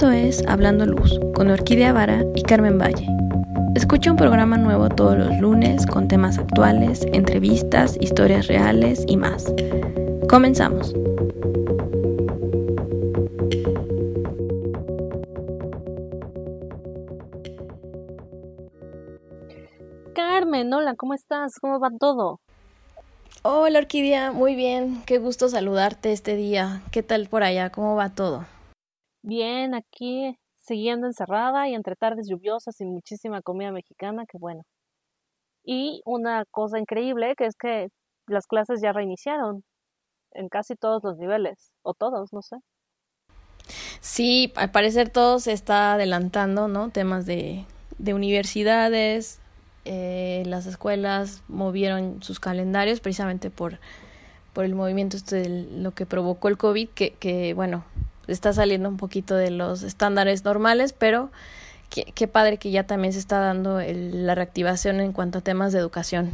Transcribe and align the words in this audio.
Esto 0.00 0.12
es 0.12 0.42
Hablando 0.48 0.86
Luz 0.86 1.20
con 1.34 1.50
Orquídea 1.50 1.92
Vara 1.92 2.24
y 2.34 2.42
Carmen 2.42 2.78
Valle. 2.78 3.06
Escucha 3.74 4.10
un 4.10 4.16
programa 4.16 4.56
nuevo 4.56 4.88
todos 4.88 5.18
los 5.18 5.38
lunes 5.40 5.84
con 5.84 6.08
temas 6.08 6.38
actuales, 6.38 7.02
entrevistas, 7.12 7.98
historias 8.00 8.46
reales 8.46 9.04
y 9.06 9.18
más. 9.18 9.52
Comenzamos. 10.26 10.94
Carmen, 20.14 20.72
hola, 20.72 20.94
¿cómo 20.94 21.12
estás? 21.12 21.58
¿Cómo 21.60 21.78
va 21.78 21.90
todo? 22.00 22.40
Hola 23.42 23.80
Orquídea, 23.80 24.32
muy 24.32 24.54
bien, 24.54 25.02
qué 25.04 25.18
gusto 25.18 25.50
saludarte 25.50 26.12
este 26.12 26.36
día. 26.36 26.80
¿Qué 26.90 27.02
tal 27.02 27.28
por 27.28 27.42
allá? 27.42 27.68
¿Cómo 27.68 27.96
va 27.96 28.08
todo? 28.08 28.46
Bien, 29.22 29.74
aquí 29.74 30.36
siguiendo 30.58 31.06
encerrada 31.06 31.68
y 31.68 31.74
entre 31.74 31.96
tardes 31.96 32.28
lluviosas 32.28 32.80
y 32.80 32.84
muchísima 32.84 33.42
comida 33.42 33.72
mexicana, 33.72 34.24
que 34.26 34.38
bueno. 34.38 34.62
Y 35.64 36.02
una 36.04 36.44
cosa 36.50 36.78
increíble 36.78 37.34
que 37.36 37.46
es 37.46 37.56
que 37.56 37.88
las 38.26 38.46
clases 38.46 38.80
ya 38.80 38.92
reiniciaron 38.92 39.64
en 40.32 40.48
casi 40.48 40.76
todos 40.76 41.02
los 41.02 41.18
niveles, 41.18 41.72
o 41.82 41.94
todos, 41.94 42.32
no 42.32 42.42
sé. 42.42 42.56
Sí, 44.00 44.52
al 44.56 44.70
parecer 44.70 45.10
todo 45.10 45.38
se 45.40 45.52
está 45.52 45.94
adelantando, 45.94 46.68
¿no? 46.68 46.90
Temas 46.90 47.26
de, 47.26 47.64
de 47.98 48.14
universidades, 48.14 49.40
eh, 49.84 50.42
las 50.46 50.66
escuelas 50.66 51.42
movieron 51.48 52.22
sus 52.22 52.38
calendarios 52.38 53.00
precisamente 53.00 53.50
por, 53.50 53.78
por 54.52 54.64
el 54.64 54.74
movimiento 54.74 55.16
este 55.16 55.48
lo 55.48 55.92
que 55.92 56.06
provocó 56.06 56.48
el 56.48 56.58
COVID, 56.58 56.88
que, 56.90 57.12
que 57.14 57.54
bueno, 57.54 57.84
está 58.32 58.52
saliendo 58.52 58.88
un 58.88 58.96
poquito 58.96 59.34
de 59.34 59.50
los 59.50 59.82
estándares 59.82 60.44
normales, 60.44 60.92
pero 60.92 61.30
qué, 61.90 62.28
padre 62.28 62.58
que 62.58 62.70
ya 62.70 62.86
también 62.86 63.12
se 63.12 63.18
está 63.18 63.40
dando 63.40 63.80
la 63.80 64.34
reactivación 64.34 65.00
en 65.00 65.12
cuanto 65.12 65.38
a 65.38 65.42
temas 65.42 65.72
de 65.72 65.78
educación. 65.78 66.30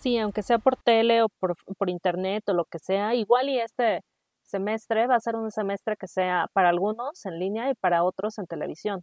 Sí, 0.00 0.18
aunque 0.18 0.42
sea 0.42 0.58
por 0.58 0.76
tele 0.76 1.22
o 1.22 1.28
por, 1.28 1.56
por 1.76 1.90
internet 1.90 2.48
o 2.48 2.54
lo 2.54 2.64
que 2.64 2.78
sea, 2.78 3.14
igual 3.14 3.48
y 3.48 3.58
este 3.58 4.02
semestre 4.42 5.06
va 5.06 5.16
a 5.16 5.20
ser 5.20 5.36
un 5.36 5.50
semestre 5.50 5.96
que 5.96 6.06
sea 6.06 6.46
para 6.52 6.68
algunos 6.68 7.24
en 7.26 7.38
línea 7.38 7.70
y 7.70 7.74
para 7.74 8.04
otros 8.04 8.38
en 8.38 8.46
televisión. 8.46 9.02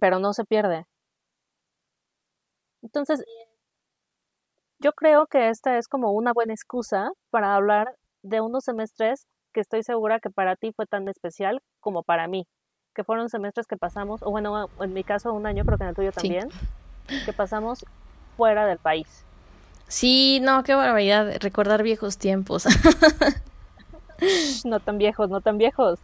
Pero 0.00 0.18
no 0.18 0.32
se 0.32 0.44
pierde. 0.44 0.84
Entonces, 2.82 3.22
yo 4.78 4.92
creo 4.92 5.26
que 5.26 5.48
esta 5.48 5.78
es 5.78 5.88
como 5.88 6.12
una 6.12 6.32
buena 6.32 6.52
excusa 6.52 7.10
para 7.30 7.54
hablar 7.54 7.96
de 8.22 8.40
unos 8.40 8.64
semestres 8.64 9.26
que 9.56 9.62
estoy 9.62 9.82
segura 9.82 10.20
que 10.20 10.28
para 10.28 10.54
ti 10.54 10.72
fue 10.76 10.84
tan 10.84 11.08
especial 11.08 11.62
como 11.80 12.02
para 12.02 12.28
mí, 12.28 12.46
que 12.94 13.04
fueron 13.04 13.30
semestres 13.30 13.66
que 13.66 13.78
pasamos, 13.78 14.22
o 14.22 14.30
bueno, 14.30 14.68
en 14.80 14.92
mi 14.92 15.02
caso 15.02 15.32
un 15.32 15.46
año, 15.46 15.64
creo 15.64 15.78
que 15.78 15.84
en 15.84 15.88
el 15.88 15.96
tuyo 15.96 16.12
también, 16.12 16.50
que 17.24 17.32
pasamos 17.32 17.86
fuera 18.36 18.66
del 18.66 18.76
país. 18.76 19.24
Sí, 19.88 20.40
no, 20.42 20.62
qué 20.62 20.74
barbaridad, 20.74 21.38
recordar 21.40 21.82
viejos 21.82 22.18
tiempos. 22.18 22.66
no 24.66 24.78
tan 24.78 24.98
viejos, 24.98 25.30
no 25.30 25.40
tan 25.40 25.56
viejos. 25.56 26.00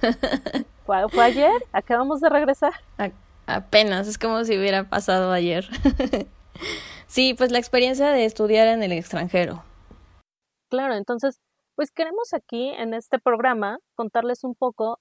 ¿Fue, 0.86 1.06
fue 1.10 1.22
ayer? 1.22 1.52
Acabamos 1.72 2.22
de 2.22 2.30
regresar. 2.30 2.72
apenas, 3.46 4.08
es 4.08 4.16
como 4.16 4.42
si 4.44 4.56
hubiera 4.56 4.84
pasado 4.84 5.32
ayer. 5.32 5.68
sí, 7.08 7.34
pues 7.34 7.52
la 7.52 7.58
experiencia 7.58 8.08
de 8.08 8.24
estudiar 8.24 8.68
en 8.68 8.82
el 8.82 8.92
extranjero. 8.92 9.62
Claro, 10.70 10.94
entonces 10.94 11.40
pues 11.76 11.92
queremos 11.92 12.34
aquí 12.34 12.70
en 12.70 12.94
este 12.94 13.18
programa 13.20 13.78
contarles 13.94 14.44
un 14.44 14.54
poco 14.56 14.98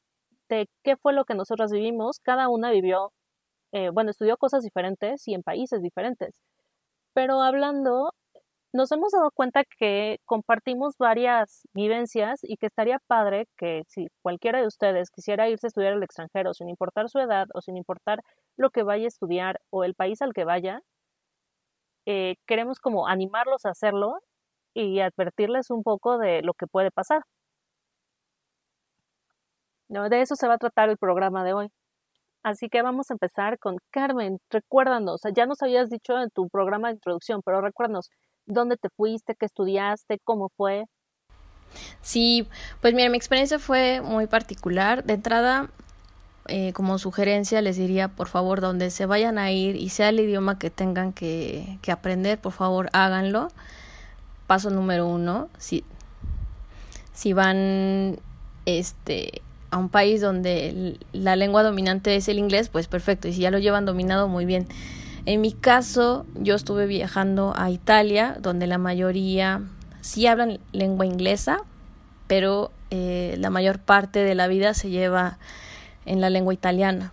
de 0.49 0.69
qué 0.83 0.97
fue 0.97 1.13
lo 1.13 1.25
que 1.25 1.35
nosotros 1.35 1.71
vivimos. 1.71 2.19
Cada 2.19 2.49
una 2.49 2.71
vivió, 2.71 3.13
eh, 3.73 3.89
bueno, 3.91 4.11
estudió 4.11 4.37
cosas 4.37 4.63
diferentes 4.63 5.27
y 5.27 5.35
en 5.35 5.43
países 5.43 5.81
diferentes. 5.81 6.35
Pero 7.13 7.41
hablando, 7.41 8.13
nos 8.73 8.91
hemos 8.91 9.13
dado 9.13 9.31
cuenta 9.31 9.63
que 9.79 10.19
compartimos 10.25 10.97
varias 10.99 11.63
vivencias 11.73 12.41
y 12.43 12.57
que 12.57 12.67
estaría 12.67 12.99
padre 13.07 13.47
que 13.57 13.83
si 13.87 14.07
cualquiera 14.21 14.59
de 14.61 14.67
ustedes 14.67 15.11
quisiera 15.11 15.49
irse 15.49 15.67
a 15.67 15.69
estudiar 15.69 15.93
al 15.93 16.03
extranjero, 16.03 16.53
sin 16.53 16.69
importar 16.69 17.09
su 17.09 17.19
edad 17.19 17.47
o 17.53 17.61
sin 17.61 17.77
importar 17.77 18.21
lo 18.57 18.71
que 18.71 18.83
vaya 18.83 19.05
a 19.05 19.07
estudiar 19.07 19.61
o 19.71 19.85
el 19.85 19.95
país 19.95 20.21
al 20.21 20.33
que 20.33 20.45
vaya, 20.45 20.81
eh, 22.05 22.35
queremos 22.47 22.79
como 22.79 23.07
animarlos 23.07 23.65
a 23.65 23.71
hacerlo 23.71 24.19
y 24.75 24.99
advertirles 24.99 25.71
un 25.71 25.83
poco 25.83 26.19
de 26.19 26.41
lo 26.43 26.53
que 26.53 26.67
puede 26.67 26.91
pasar. 26.91 27.21
No, 29.87 30.09
de 30.09 30.21
eso 30.21 30.35
se 30.35 30.47
va 30.47 30.55
a 30.55 30.57
tratar 30.57 30.89
el 30.89 30.97
programa 30.97 31.43
de 31.43 31.53
hoy. 31.53 31.69
Así 32.43 32.69
que 32.69 32.81
vamos 32.83 33.09
a 33.09 33.13
empezar 33.13 33.57
con 33.57 33.77
Carmen. 33.91 34.37
Recuérdanos, 34.51 35.21
ya 35.35 35.45
nos 35.45 35.61
habías 35.63 35.89
dicho 35.89 36.19
en 36.19 36.29
tu 36.29 36.49
programa 36.49 36.89
de 36.89 36.95
introducción, 36.95 37.41
pero 37.43 37.61
recuérdanos 37.61 38.09
dónde 38.45 38.77
te 38.77 38.89
fuiste, 38.95 39.35
qué 39.39 39.45
estudiaste, 39.45 40.19
cómo 40.23 40.49
fue. 40.55 40.85
Sí, 42.01 42.47
pues 42.81 42.93
mira, 42.93 43.09
mi 43.09 43.17
experiencia 43.17 43.59
fue 43.59 44.01
muy 44.01 44.27
particular. 44.27 45.03
De 45.03 45.13
entrada, 45.13 45.69
eh, 46.47 46.73
como 46.73 46.99
sugerencia, 46.99 47.61
les 47.61 47.77
diría, 47.77 48.09
por 48.09 48.27
favor, 48.27 48.61
donde 48.61 48.91
se 48.91 49.05
vayan 49.05 49.39
a 49.39 49.51
ir 49.51 49.75
y 49.75 49.89
sea 49.89 50.09
el 50.09 50.19
idioma 50.19 50.59
que 50.59 50.69
tengan 50.69 51.13
que, 51.13 51.79
que 51.81 51.91
aprender, 51.91 52.39
por 52.39 52.51
favor, 52.51 52.89
háganlo 52.93 53.47
paso 54.47 54.69
número 54.69 55.07
uno, 55.07 55.49
si, 55.57 55.83
si 57.13 57.33
van 57.33 58.19
este, 58.65 59.41
a 59.71 59.77
un 59.77 59.89
país 59.89 60.21
donde 60.21 60.97
la 61.13 61.35
lengua 61.35 61.63
dominante 61.63 62.15
es 62.15 62.27
el 62.27 62.39
inglés, 62.39 62.69
pues 62.69 62.87
perfecto, 62.87 63.27
y 63.27 63.33
si 63.33 63.41
ya 63.41 63.51
lo 63.51 63.59
llevan 63.59 63.85
dominado, 63.85 64.27
muy 64.27 64.45
bien. 64.45 64.67
En 65.25 65.41
mi 65.41 65.53
caso, 65.53 66.25
yo 66.35 66.55
estuve 66.55 66.85
viajando 66.85 67.53
a 67.57 67.71
Italia, 67.71 68.37
donde 68.39 68.67
la 68.67 68.77
mayoría 68.77 69.61
sí 70.01 70.27
hablan 70.27 70.59
lengua 70.71 71.05
inglesa, 71.05 71.59
pero 72.27 72.71
eh, 72.91 73.35
la 73.39 73.49
mayor 73.49 73.79
parte 73.79 74.19
de 74.19 74.35
la 74.35 74.47
vida 74.47 74.73
se 74.75 74.89
lleva 74.89 75.39
en 76.05 76.21
la 76.21 76.29
lengua 76.29 76.53
italiana. 76.53 77.11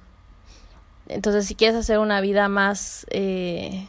Entonces, 1.09 1.47
si 1.47 1.55
quieres 1.55 1.77
hacer 1.77 1.99
una 1.99 2.21
vida 2.21 2.49
más, 2.49 3.07
eh, 3.11 3.87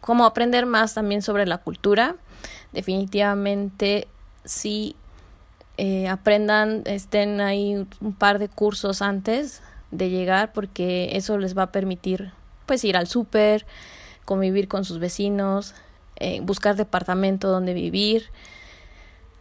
como 0.00 0.26
aprender 0.26 0.66
más 0.66 0.94
también 0.94 1.22
sobre 1.22 1.46
la 1.46 1.58
cultura, 1.58 2.16
definitivamente 2.72 4.08
sí 4.44 4.96
eh, 5.76 6.08
aprendan, 6.08 6.82
estén 6.86 7.40
ahí 7.40 7.86
un 8.00 8.12
par 8.12 8.38
de 8.38 8.48
cursos 8.48 9.02
antes 9.02 9.62
de 9.90 10.10
llegar 10.10 10.52
porque 10.52 11.16
eso 11.16 11.38
les 11.38 11.56
va 11.56 11.64
a 11.64 11.72
permitir 11.72 12.32
pues 12.66 12.84
ir 12.84 12.96
al 12.96 13.06
súper, 13.06 13.66
convivir 14.24 14.68
con 14.68 14.84
sus 14.84 14.98
vecinos, 14.98 15.74
eh, 16.16 16.40
buscar 16.42 16.76
departamento 16.76 17.48
donde 17.48 17.74
vivir, 17.74 18.26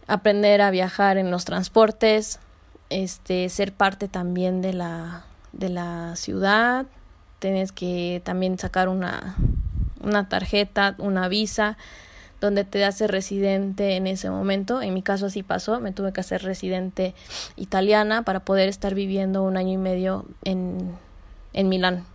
aprender 0.08 0.62
a 0.62 0.72
viajar 0.72 1.18
en 1.18 1.30
los 1.30 1.46
transportes, 1.46 2.40
este, 2.90 3.50
ser 3.50 3.74
parte 3.74 4.08
también 4.08 4.62
de 4.62 4.74
la, 4.74 5.26
de 5.52 5.70
la 5.70 6.16
ciudad, 6.16 6.88
tienes 7.38 7.72
que 7.72 8.22
también 8.26 8.58
sacar 8.58 8.90
una, 8.90 9.36
una 10.02 10.28
tarjeta, 10.28 10.96
una 10.98 11.28
visa, 11.28 11.78
donde 12.42 12.64
te 12.64 12.84
haces 12.86 13.10
residente 13.10 13.96
en 13.96 14.08
ese 14.08 14.30
momento. 14.30 14.82
En 14.82 14.94
mi 14.94 15.02
caso 15.02 15.28
así 15.28 15.44
pasó, 15.44 15.80
me 15.80 15.92
tuve 15.92 16.14
que 16.14 16.22
hacer 16.22 16.42
residente 16.44 17.14
italiana 17.56 18.24
para 18.24 18.42
poder 18.42 18.70
estar 18.70 18.96
viviendo 18.96 19.44
un 19.44 19.58
año 19.58 19.74
y 19.74 19.78
medio 19.78 20.26
en, 20.44 20.98
en 21.54 21.70
Milán. 21.70 22.06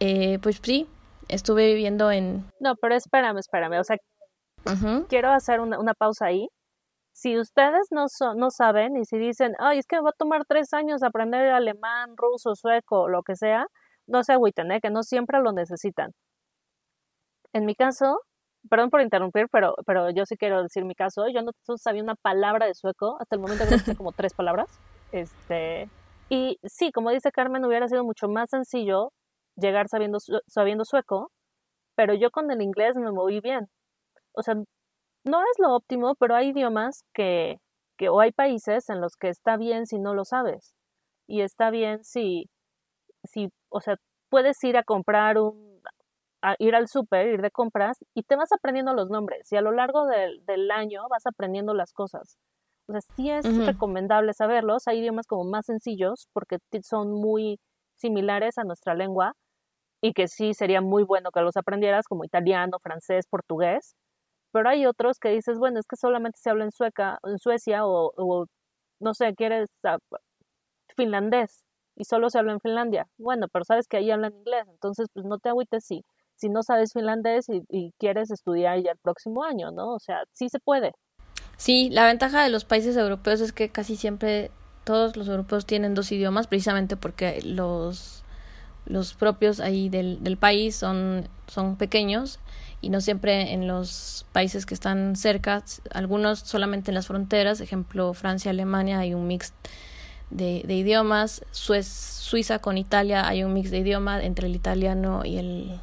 Eh, 0.00 0.38
pues 0.42 0.60
sí, 0.62 0.88
estuve 1.28 1.66
viviendo 1.66 2.10
en... 2.10 2.44
No, 2.58 2.74
pero 2.76 2.94
espérame, 2.94 3.38
espérame, 3.38 3.78
o 3.78 3.84
sea, 3.84 3.96
quiero 5.08 5.30
hacer 5.30 5.60
una, 5.60 5.78
una 5.78 5.94
pausa 5.94 6.26
ahí. 6.26 6.48
Si 7.12 7.38
ustedes 7.38 7.88
no, 7.90 8.06
no 8.36 8.50
saben 8.50 8.96
y 8.96 9.04
si 9.04 9.18
dicen, 9.18 9.54
ay, 9.58 9.78
es 9.78 9.86
que 9.86 10.00
va 10.00 10.10
a 10.10 10.16
tomar 10.16 10.44
tres 10.48 10.72
años 10.72 11.02
aprender 11.02 11.48
alemán, 11.50 12.14
ruso, 12.16 12.54
sueco, 12.54 13.08
lo 13.08 13.22
que 13.22 13.36
sea, 13.36 13.66
no 14.06 14.24
se 14.24 14.32
agüiten, 14.32 14.72
¿eh? 14.72 14.80
que 14.80 14.90
no 14.90 15.02
siempre 15.02 15.40
lo 15.40 15.52
necesitan. 15.52 16.12
En 17.52 17.64
mi 17.66 17.74
caso, 17.74 18.20
perdón 18.68 18.90
por 18.90 19.00
interrumpir, 19.00 19.48
pero, 19.50 19.74
pero 19.86 20.10
yo 20.10 20.26
sí 20.26 20.36
quiero 20.36 20.62
decir 20.62 20.84
mi 20.84 20.94
caso. 20.94 21.28
Yo 21.28 21.42
no 21.42 21.52
sabía 21.76 22.02
una 22.02 22.14
palabra 22.14 22.66
de 22.66 22.74
sueco, 22.74 23.16
hasta 23.20 23.36
el 23.36 23.42
momento 23.42 23.64
como 23.96 24.12
tres 24.12 24.34
palabras. 24.34 24.68
Este, 25.12 25.88
y 26.28 26.58
sí, 26.64 26.92
como 26.92 27.10
dice 27.10 27.32
Carmen, 27.32 27.64
hubiera 27.64 27.88
sido 27.88 28.04
mucho 28.04 28.28
más 28.28 28.50
sencillo 28.50 29.12
llegar 29.56 29.88
sabiendo, 29.88 30.18
sabiendo 30.46 30.84
sueco, 30.84 31.30
pero 31.96 32.14
yo 32.14 32.30
con 32.30 32.50
el 32.50 32.62
inglés 32.62 32.96
me 32.96 33.12
moví 33.12 33.40
bien. 33.40 33.66
O 34.32 34.42
sea, 34.42 34.54
no 34.54 35.40
es 35.40 35.58
lo 35.58 35.74
óptimo, 35.74 36.14
pero 36.16 36.34
hay 36.36 36.50
idiomas 36.50 37.04
que, 37.14 37.58
que, 37.98 38.08
o 38.08 38.20
hay 38.20 38.32
países 38.32 38.88
en 38.88 39.00
los 39.00 39.16
que 39.16 39.28
está 39.28 39.56
bien 39.56 39.86
si 39.86 39.98
no 39.98 40.14
lo 40.14 40.24
sabes. 40.24 40.74
Y 41.26 41.42
está 41.42 41.70
bien 41.70 42.04
si, 42.04 42.48
si, 43.24 43.50
o 43.70 43.80
sea, 43.80 43.96
puedes 44.30 44.62
ir 44.64 44.76
a 44.76 44.84
comprar 44.84 45.38
un 45.38 45.69
ir 46.58 46.74
al 46.74 46.88
súper, 46.88 47.28
ir 47.28 47.42
de 47.42 47.50
compras 47.50 47.98
y 48.14 48.22
te 48.22 48.36
vas 48.36 48.52
aprendiendo 48.52 48.94
los 48.94 49.10
nombres 49.10 49.50
y 49.52 49.56
a 49.56 49.60
lo 49.60 49.72
largo 49.72 50.06
del, 50.06 50.44
del 50.46 50.70
año 50.70 51.02
vas 51.10 51.26
aprendiendo 51.26 51.74
las 51.74 51.92
cosas. 51.92 52.38
O 52.88 52.92
sea, 52.92 53.00
sí 53.14 53.30
es 53.30 53.46
recomendable 53.66 54.34
saberlos. 54.34 54.88
Hay 54.88 54.98
idiomas 54.98 55.26
como 55.26 55.44
más 55.44 55.66
sencillos 55.66 56.28
porque 56.32 56.58
son 56.82 57.12
muy 57.12 57.60
similares 57.94 58.58
a 58.58 58.64
nuestra 58.64 58.94
lengua 58.94 59.34
y 60.02 60.12
que 60.12 60.28
sí 60.28 60.54
sería 60.54 60.80
muy 60.80 61.04
bueno 61.04 61.30
que 61.30 61.40
los 61.40 61.56
aprendieras 61.56 62.06
como 62.08 62.24
italiano, 62.24 62.78
francés, 62.80 63.26
portugués. 63.28 63.94
Pero 64.52 64.68
hay 64.68 64.86
otros 64.86 65.18
que 65.20 65.28
dices, 65.28 65.58
bueno, 65.58 65.78
es 65.78 65.86
que 65.86 65.96
solamente 65.96 66.38
se 66.40 66.50
habla 66.50 66.64
en 66.64 66.72
Sueca, 66.72 67.20
en 67.22 67.38
Suecia 67.38 67.86
o, 67.86 68.46
no 68.98 69.14
sé, 69.14 69.34
quieres 69.34 69.70
finlandés 70.96 71.64
y 71.96 72.04
solo 72.04 72.30
se 72.30 72.38
habla 72.38 72.52
en 72.52 72.60
Finlandia. 72.60 73.06
Bueno, 73.18 73.46
pero 73.52 73.64
sabes 73.64 73.86
que 73.86 73.98
ahí 73.98 74.10
hablan 74.10 74.34
inglés, 74.34 74.64
entonces 74.68 75.06
pues 75.12 75.26
no 75.26 75.38
te 75.38 75.50
agüites 75.50 75.84
si, 75.84 76.04
si 76.40 76.48
no 76.48 76.62
sabes 76.62 76.92
finlandés 76.92 77.46
y, 77.48 77.92
quieres 77.98 78.30
estudiar 78.30 78.82
ya 78.82 78.92
el 78.92 78.98
próximo 78.98 79.44
año, 79.44 79.70
¿no? 79.70 79.94
O 79.94 80.00
sea, 80.00 80.22
sí 80.32 80.48
se 80.48 80.58
puede. 80.58 80.92
Sí, 81.56 81.90
la 81.90 82.06
ventaja 82.06 82.42
de 82.42 82.48
los 82.48 82.64
países 82.64 82.96
europeos 82.96 83.40
es 83.40 83.52
que 83.52 83.68
casi 83.68 83.96
siempre 83.96 84.50
todos 84.84 85.16
los 85.16 85.28
europeos 85.28 85.66
tienen 85.66 85.94
dos 85.94 86.10
idiomas, 86.10 86.46
precisamente 86.46 86.96
porque 86.96 87.42
los, 87.44 88.24
los 88.86 89.12
propios 89.14 89.60
ahí 89.60 89.90
del, 89.90 90.22
del 90.24 90.38
país 90.38 90.76
son, 90.76 91.28
son 91.46 91.76
pequeños 91.76 92.40
y 92.80 92.88
no 92.88 93.02
siempre 93.02 93.52
en 93.52 93.68
los 93.68 94.24
países 94.32 94.64
que 94.64 94.72
están 94.72 95.16
cerca, 95.16 95.62
algunos 95.92 96.38
solamente 96.38 96.90
en 96.90 96.94
las 96.94 97.06
fronteras, 97.08 97.60
ejemplo 97.60 98.14
Francia, 98.14 98.50
Alemania, 98.50 99.00
hay 99.00 99.12
un 99.12 99.26
mix 99.26 99.52
de, 100.30 100.64
idiomas, 100.66 101.44
Suiza 101.50 102.60
con 102.60 102.78
Italia 102.78 103.26
hay 103.26 103.42
un 103.44 103.52
mix 103.52 103.70
de 103.70 103.78
idioma 103.78 104.22
entre 104.22 104.46
el 104.46 104.54
italiano 104.54 105.24
y 105.24 105.38
el 105.38 105.80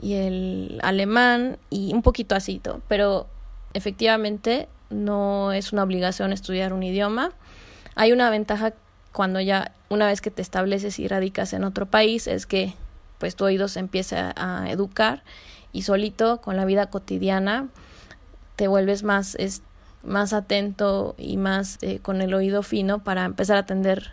y 0.00 0.14
el 0.14 0.80
alemán 0.82 1.58
y 1.70 1.92
un 1.92 2.02
poquito 2.02 2.34
así, 2.34 2.60
pero 2.86 3.26
efectivamente 3.74 4.68
no 4.90 5.52
es 5.52 5.72
una 5.72 5.82
obligación 5.82 6.32
estudiar 6.32 6.72
un 6.72 6.82
idioma. 6.82 7.32
Hay 7.94 8.12
una 8.12 8.30
ventaja 8.30 8.74
cuando 9.12 9.40
ya 9.40 9.72
una 9.88 10.06
vez 10.06 10.20
que 10.20 10.30
te 10.30 10.42
estableces 10.42 10.98
y 10.98 11.08
radicas 11.08 11.52
en 11.52 11.64
otro 11.64 11.86
país 11.86 12.26
es 12.26 12.46
que 12.46 12.74
pues 13.18 13.34
tu 13.34 13.44
oído 13.44 13.68
se 13.68 13.80
empieza 13.80 14.32
a 14.36 14.70
educar 14.70 15.24
y 15.72 15.82
solito 15.82 16.40
con 16.40 16.56
la 16.56 16.64
vida 16.64 16.86
cotidiana 16.86 17.68
te 18.56 18.68
vuelves 18.68 19.02
más 19.02 19.34
es, 19.34 19.62
más 20.02 20.32
atento 20.32 21.14
y 21.18 21.36
más 21.36 21.78
eh, 21.82 21.98
con 22.00 22.22
el 22.22 22.34
oído 22.34 22.62
fino 22.62 23.02
para 23.02 23.24
empezar 23.24 23.56
a 23.56 23.60
atender 23.60 24.12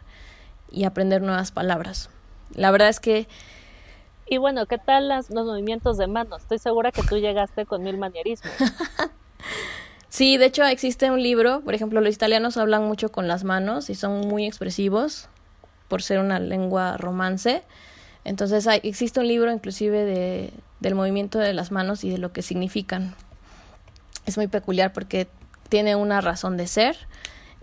y 0.72 0.84
aprender 0.86 1.22
nuevas 1.22 1.52
palabras. 1.52 2.10
La 2.54 2.72
verdad 2.72 2.90
es 2.90 3.00
que 3.00 3.28
y 4.28 4.38
bueno, 4.38 4.66
¿qué 4.66 4.78
tal 4.78 5.08
las, 5.08 5.30
los 5.30 5.46
movimientos 5.46 5.98
de 5.98 6.08
manos? 6.08 6.42
Estoy 6.42 6.60
segura 6.60 6.92
que 6.92 7.04
tú 7.04 7.18
llegaste 7.18 7.66
con 7.66 7.84
mil 7.84 7.98
manierismos. 7.98 8.54
Sí, 10.16 10.38
de 10.38 10.46
hecho 10.46 10.64
existe 10.64 11.12
un 11.12 11.22
libro, 11.22 11.60
por 11.60 11.74
ejemplo, 11.74 12.00
los 12.00 12.16
italianos 12.16 12.56
hablan 12.56 12.86
mucho 12.86 13.12
con 13.12 13.28
las 13.28 13.44
manos 13.44 13.90
y 13.90 13.96
son 13.96 14.22
muy 14.22 14.46
expresivos 14.46 15.28
por 15.90 16.02
ser 16.02 16.20
una 16.20 16.40
lengua 16.40 16.96
romance. 16.96 17.64
Entonces 18.24 18.66
hay, 18.66 18.80
existe 18.84 19.20
un 19.20 19.28
libro 19.28 19.52
inclusive 19.52 20.06
de, 20.06 20.54
del 20.80 20.96
movimiento 20.96 21.38
de 21.38 21.52
las 21.52 21.74
manos 21.74 22.06
y 22.06 22.12
de 22.12 22.18
lo 22.18 22.32
que 22.32 22.44
significan. 22.44 23.14
Es 24.26 24.38
muy 24.38 24.48
peculiar 24.48 24.94
porque 24.94 25.28
tiene 25.68 25.98
una 25.98 26.22
razón 26.22 26.56
de 26.56 26.68
ser 26.68 26.96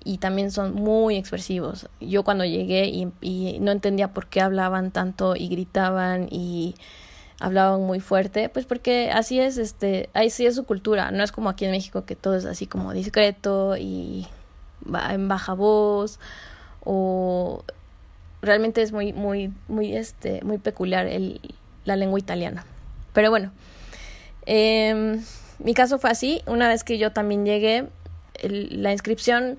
y 0.05 0.19
también 0.19 0.51
son 0.51 0.75
muy 0.75 1.17
expresivos. 1.17 1.89
Yo 2.01 2.25
cuando 2.25 2.45
llegué 2.45 2.87
y, 2.87 3.59
no 3.61 3.71
entendía 3.71 4.09
por 4.13 4.27
qué 4.27 4.41
hablaban 4.41 4.91
tanto 4.91 5.37
y 5.37 5.49
gritaban 5.49 6.29
y 6.31 6.75
hablaban 7.41 7.83
muy 7.83 8.01
fuerte, 8.01 8.49
pues 8.49 8.67
porque 8.67 9.11
así 9.11 9.41
es, 9.41 9.59
este, 9.59 10.09
ahí 10.15 10.31
sí 10.31 10.47
es 10.47 10.55
su 10.55 10.65
cultura, 10.65 11.11
no 11.11 11.25
es 11.25 11.33
como 11.33 11.49
aquí 11.49 11.65
en 11.65 11.73
México 11.73 12.05
que 12.05 12.15
todo 12.15 12.37
es 12.37 12.45
así 12.45 12.67
como 12.67 12.93
discreto 12.93 13.77
y 13.77 14.29
en 15.11 15.29
baja 15.29 15.55
voz 15.55 16.21
o 16.85 17.65
realmente 18.43 18.83
es 18.83 18.93
muy, 18.93 19.13
muy, 19.13 19.53
muy, 19.69 19.97
este, 19.97 20.41
muy 20.43 20.59
peculiar 20.59 21.07
el, 21.07 21.41
la 21.85 21.97
lengua 21.97 22.19
italiana. 22.19 22.65
Pero 23.13 23.31
bueno, 23.31 23.53
eh, 24.47 25.21
mi 25.59 25.75
caso 25.75 25.99
fue 25.99 26.11
así, 26.11 26.43
una 26.47 26.69
vez 26.69 26.85
que 26.85 26.99
yo 26.99 27.13
también 27.13 27.45
llegué, 27.45 27.89
la 28.43 28.93
inscripción 28.93 29.59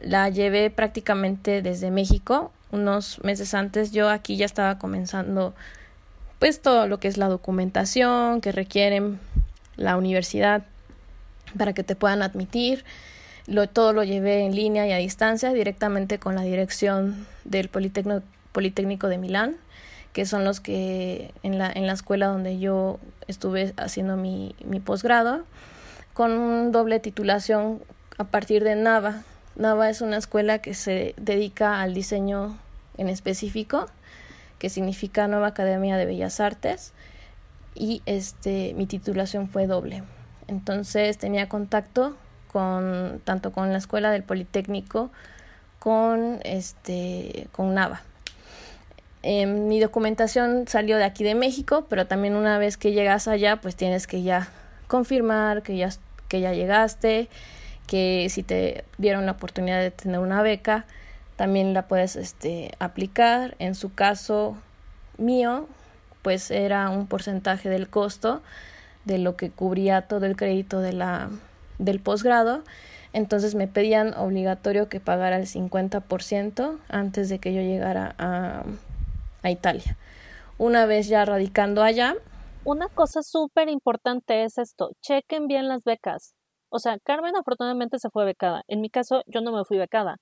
la 0.00 0.28
llevé 0.28 0.70
prácticamente 0.70 1.62
desde 1.62 1.90
México, 1.90 2.52
unos 2.70 3.22
meses 3.24 3.54
antes 3.54 3.92
yo 3.92 4.10
aquí 4.10 4.36
ya 4.36 4.46
estaba 4.46 4.78
comenzando 4.78 5.54
pues 6.38 6.60
todo 6.60 6.86
lo 6.86 7.00
que 7.00 7.08
es 7.08 7.16
la 7.16 7.28
documentación 7.28 8.40
que 8.40 8.52
requieren 8.52 9.18
la 9.76 9.96
universidad 9.96 10.62
para 11.56 11.72
que 11.72 11.82
te 11.82 11.96
puedan 11.96 12.22
admitir. 12.22 12.84
Lo, 13.46 13.66
todo 13.68 13.92
lo 13.92 14.04
llevé 14.04 14.44
en 14.44 14.54
línea 14.54 14.86
y 14.86 14.92
a 14.92 14.98
distancia 14.98 15.52
directamente 15.52 16.18
con 16.18 16.34
la 16.34 16.42
dirección 16.42 17.26
del 17.44 17.68
Politécnico, 17.68 18.22
Politécnico 18.52 19.08
de 19.08 19.18
Milán, 19.18 19.56
que 20.12 20.26
son 20.26 20.44
los 20.44 20.60
que 20.60 21.32
en 21.42 21.58
la, 21.58 21.72
en 21.72 21.86
la 21.86 21.94
escuela 21.94 22.26
donde 22.26 22.58
yo 22.58 22.98
estuve 23.26 23.72
haciendo 23.76 24.16
mi, 24.16 24.54
mi 24.64 24.80
posgrado, 24.80 25.44
con 26.12 26.72
doble 26.72 27.00
titulación 27.00 27.80
a 28.18 28.24
partir 28.24 28.64
de 28.64 28.74
NAVA. 28.74 29.22
NAVA 29.58 29.90
es 29.90 30.00
una 30.00 30.16
escuela 30.16 30.58
que 30.60 30.74
se 30.74 31.14
dedica 31.16 31.82
al 31.82 31.92
diseño 31.92 32.56
en 32.96 33.08
específico 33.08 33.88
que 34.58 34.70
significa 34.70 35.28
Nueva 35.28 35.48
Academia 35.48 35.96
de 35.96 36.06
Bellas 36.06 36.40
Artes 36.40 36.92
y 37.74 38.02
este 38.06 38.74
mi 38.74 38.86
titulación 38.86 39.48
fue 39.48 39.66
doble. 39.66 40.02
Entonces 40.46 41.18
tenía 41.18 41.48
contacto 41.48 42.16
con 42.50 43.20
tanto 43.24 43.52
con 43.52 43.72
la 43.72 43.78
escuela 43.78 44.10
del 44.10 44.22
Politécnico 44.22 45.10
con 45.78 46.40
este 46.44 47.48
con 47.52 47.74
Nava. 47.74 48.02
Em, 49.22 49.66
mi 49.66 49.80
documentación 49.80 50.66
salió 50.68 50.96
de 50.96 51.04
aquí 51.04 51.24
de 51.24 51.34
México, 51.34 51.86
pero 51.88 52.06
también 52.06 52.36
una 52.36 52.58
vez 52.58 52.76
que 52.76 52.92
llegas 52.92 53.28
allá, 53.28 53.60
pues 53.60 53.76
tienes 53.76 54.06
que 54.06 54.22
ya 54.22 54.48
confirmar 54.86 55.62
que 55.62 55.76
ya 55.76 55.90
que 56.28 56.40
ya 56.40 56.52
llegaste, 56.52 57.28
que 57.88 58.28
si 58.30 58.44
te 58.44 58.84
dieron 58.98 59.26
la 59.26 59.32
oportunidad 59.32 59.80
de 59.80 59.90
tener 59.90 60.20
una 60.20 60.42
beca, 60.42 60.86
también 61.34 61.74
la 61.74 61.88
puedes 61.88 62.14
este, 62.14 62.70
aplicar. 62.78 63.56
En 63.58 63.74
su 63.74 63.92
caso 63.92 64.56
mío, 65.16 65.66
pues 66.22 66.52
era 66.52 66.90
un 66.90 67.08
porcentaje 67.08 67.68
del 67.68 67.88
costo 67.88 68.42
de 69.04 69.18
lo 69.18 69.36
que 69.36 69.50
cubría 69.50 70.02
todo 70.02 70.26
el 70.26 70.36
crédito 70.36 70.80
de 70.80 70.92
la, 70.92 71.30
del 71.78 71.98
posgrado. 71.98 72.62
Entonces 73.12 73.54
me 73.54 73.66
pedían 73.66 74.14
obligatorio 74.14 74.88
que 74.88 75.00
pagara 75.00 75.38
el 75.38 75.46
50% 75.46 76.78
antes 76.88 77.28
de 77.28 77.38
que 77.38 77.54
yo 77.54 77.62
llegara 77.62 78.14
a, 78.18 78.64
a 79.42 79.50
Italia. 79.50 79.96
Una 80.58 80.86
vez 80.86 81.08
ya 81.08 81.24
radicando 81.24 81.82
allá. 81.82 82.16
Una 82.64 82.88
cosa 82.88 83.22
súper 83.22 83.68
importante 83.68 84.44
es 84.44 84.58
esto, 84.58 84.90
chequen 85.00 85.46
bien 85.46 85.68
las 85.68 85.84
becas. 85.84 86.34
O 86.70 86.78
sea, 86.78 86.98
Carmen 87.02 87.36
afortunadamente 87.36 87.98
se 87.98 88.10
fue 88.10 88.24
becada. 88.24 88.62
En 88.68 88.80
mi 88.80 88.90
caso, 88.90 89.22
yo 89.26 89.40
no 89.40 89.52
me 89.52 89.64
fui 89.64 89.78
becada 89.78 90.16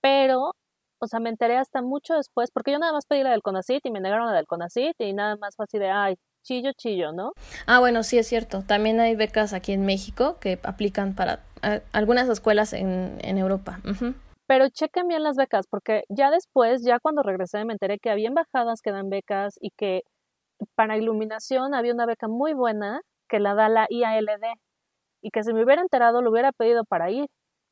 pero, 0.00 0.52
o 0.98 1.06
sea, 1.06 1.20
me 1.20 1.30
enteré 1.30 1.56
hasta 1.56 1.82
mucho 1.82 2.14
después, 2.14 2.50
porque 2.52 2.72
yo 2.72 2.78
nada 2.78 2.92
más 2.92 3.06
pedí 3.06 3.22
la 3.22 3.30
del 3.30 3.42
CONACIT 3.42 3.84
y 3.86 3.90
me 3.90 4.00
negaron 4.00 4.26
la 4.26 4.32
del 4.32 4.46
CONACIT 4.46 4.94
y 5.00 5.12
nada 5.12 5.36
más 5.36 5.56
fue 5.56 5.64
así 5.64 5.78
de, 5.78 5.90
ay, 5.90 6.16
chillo, 6.42 6.72
chillo, 6.76 7.12
¿no? 7.12 7.32
Ah, 7.66 7.80
bueno, 7.80 8.02
sí 8.02 8.18
es 8.18 8.26
cierto. 8.26 8.62
También 8.62 9.00
hay 9.00 9.14
becas 9.14 9.52
aquí 9.52 9.72
en 9.72 9.84
México 9.84 10.38
que 10.40 10.58
aplican 10.62 11.14
para 11.14 11.40
algunas 11.92 12.28
escuelas 12.28 12.72
en, 12.72 13.18
en 13.20 13.38
Europa. 13.38 13.80
Pero 14.46 14.68
chequen 14.68 15.06
bien 15.06 15.22
las 15.22 15.36
becas, 15.36 15.66
porque 15.68 16.04
ya 16.08 16.30
después, 16.30 16.82
ya 16.82 16.98
cuando 16.98 17.22
regresé, 17.22 17.64
me 17.64 17.74
enteré 17.74 17.98
que 17.98 18.10
había 18.10 18.28
embajadas 18.28 18.80
que 18.82 18.90
dan 18.90 19.10
becas 19.10 19.54
y 19.60 19.70
que 19.76 20.02
para 20.74 20.96
iluminación 20.96 21.74
había 21.74 21.92
una 21.92 22.06
beca 22.06 22.26
muy 22.26 22.54
buena 22.54 23.00
que 23.28 23.38
la 23.38 23.54
da 23.54 23.68
la 23.68 23.86
IALD 23.88 24.42
y 25.22 25.30
que 25.30 25.42
si 25.42 25.52
me 25.52 25.64
hubiera 25.64 25.82
enterado 25.82 26.22
lo 26.22 26.30
hubiera 26.30 26.52
pedido 26.52 26.84
para 26.84 27.10
ir 27.10 27.28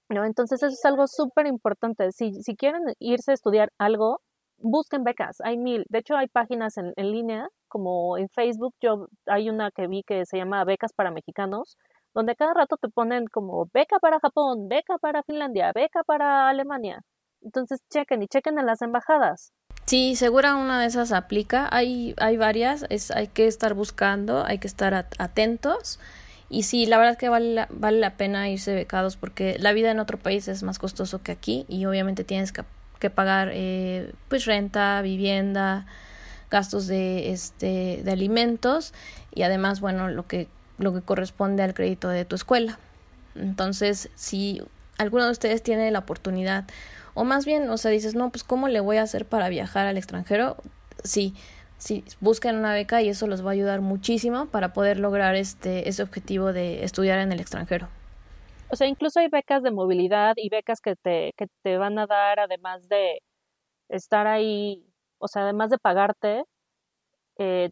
¿no? 0.09 0.25
Entonces 0.25 0.63
eso 0.63 0.73
es 0.73 0.85
algo 0.85 1.07
súper 1.07 1.47
importante. 1.47 2.13
Si, 2.13 2.43
si 2.43 2.57
quieren 2.57 2.83
irse 2.99 3.33
a 3.33 3.35
estudiar 3.35 3.71
algo, 3.79 4.21
busquen 4.59 5.05
becas, 5.05 5.41
hay 5.43 5.57
mil. 5.57 5.85
De 5.89 5.99
hecho, 5.99 6.17
hay 6.17 6.29
páginas 6.29 6.77
en, 6.79 6.93
en 6.97 7.13
línea, 7.13 7.49
como 7.69 8.19
en 8.19 8.29
Facebook, 8.31 8.75
yo 8.81 9.09
hay 9.27 9.51
una 9.51 9.71
que 9.71 9.87
vi 9.87 10.03
que 10.03 10.25
se 10.27 10.39
llama 10.39 10.65
Becas 10.65 10.93
para 10.93 11.11
Mexicanos, 11.11 11.77
donde 12.15 12.35
cada 12.35 12.55
rato 12.55 12.77
te 12.77 12.89
ponen 12.89 13.27
como 13.27 13.69
beca 13.73 13.99
para 14.01 14.19
Japón, 14.21 14.69
beca 14.69 14.99
para 14.99 15.23
Finlandia, 15.23 15.73
beca 15.75 16.03
para 16.05 16.49
Alemania. 16.49 17.03
Entonces 17.43 17.81
chequen 17.91 18.23
y 18.23 18.29
chequen 18.29 18.59
en 18.59 18.67
las 18.67 18.83
embajadas. 18.83 19.53
Sí, 19.85 20.17
segura 20.17 20.57
una 20.57 20.81
de 20.81 20.87
esas 20.87 21.13
aplica. 21.13 21.69
Hay, 21.71 22.15
hay 22.19 22.37
varias, 22.37 22.85
es, 22.91 23.11
hay 23.11 23.29
que 23.29 23.47
estar 23.47 23.75
buscando, 23.75 24.45
hay 24.45 24.59
que 24.59 24.67
estar 24.67 24.95
atentos. 25.19 26.01
Y 26.51 26.63
sí, 26.63 26.87
la 26.87 26.99
verdad 26.99 27.19
que 27.19 27.29
vale 27.29 27.55
la, 27.55 27.69
vale 27.71 27.99
la 27.99 28.17
pena 28.17 28.49
irse 28.49 28.75
becados 28.75 29.17
porque 29.17 29.57
la 29.59 29.73
vida 29.73 29.91
en 29.91 29.99
otro 29.99 30.19
país 30.19 30.49
es 30.49 30.63
más 30.63 30.79
costoso 30.79 31.23
que 31.23 31.33
aquí 31.33 31.67
y 31.69 31.85
obviamente 31.85 32.25
tienes 32.25 32.53
que, 32.53 32.65
que 32.99 33.11
pagar 33.11 33.51
eh, 33.53 34.13
pues 34.29 34.47
renta, 34.47 35.03
vivienda, 35.03 35.87
gastos 36.51 36.87
de, 36.87 37.31
este, 37.33 38.01
de 38.03 38.11
alimentos 38.11 38.95
y 39.35 39.43
además, 39.43 39.81
bueno, 39.81 40.09
lo 40.09 40.27
que, 40.27 40.49
lo 40.79 40.95
que 40.95 41.03
corresponde 41.03 41.63
al 41.63 41.75
crédito 41.75 42.09
de 42.09 42.25
tu 42.25 42.35
escuela. 42.35 42.79
Entonces, 43.35 44.09
sí, 44.15 44.63
alguno 44.97 45.27
de 45.27 45.33
ustedes 45.33 45.63
tiene 45.63 45.91
la 45.91 46.01
oportunidad, 46.01 46.65
o 47.15 47.25
más 47.25 47.45
bien, 47.45 47.69
o 47.71 47.77
sea, 47.77 47.91
dices, 47.91 48.15
no, 48.15 48.31
pues 48.31 48.45
¿cómo 48.45 48.69
le 48.69 48.81
voy 48.81 48.97
a 48.97 49.03
hacer 49.03 49.27
para 49.27 49.49
viajar 49.49 49.87
al 49.87 49.97
extranjero? 49.97 50.57
Sí, 51.05 51.35
sí, 51.79 52.05
busquen 52.21 52.57
una 52.57 52.75
beca 52.75 53.01
y 53.03 53.09
eso 53.09 53.27
los 53.27 53.45
va 53.45 53.51
a 53.51 53.53
ayudar 53.55 53.81
muchísimo 53.81 54.47
para 54.47 54.73
poder 54.73 54.99
lograr 54.99 55.35
este, 55.35 55.89
ese 55.89 56.03
objetivo 56.03 56.53
de 56.53 56.85
estudiar 56.85 57.19
en 57.21 57.33
el 57.33 57.41
extranjero. 57.41 57.89
O 58.71 58.77
sea, 58.77 58.87
incluso 58.87 59.21
hay 59.21 59.29
becas 59.29 59.63
de 59.63 59.71
movilidad 59.71 60.35
y 60.37 60.51
becas 60.51 60.81
que 60.81 60.95
te, 60.97 61.33
que 61.37 61.47
te 61.63 61.79
van 61.79 61.99
a 61.99 62.07
dar, 62.07 62.39
además 62.41 62.89
de 62.89 63.23
estar 63.89 64.27
ahí, 64.27 64.85
o 65.19 65.29
sea, 65.29 65.43
además 65.43 65.71
de 65.71 65.79
pagarte 65.79 66.45
eh, 67.39 67.71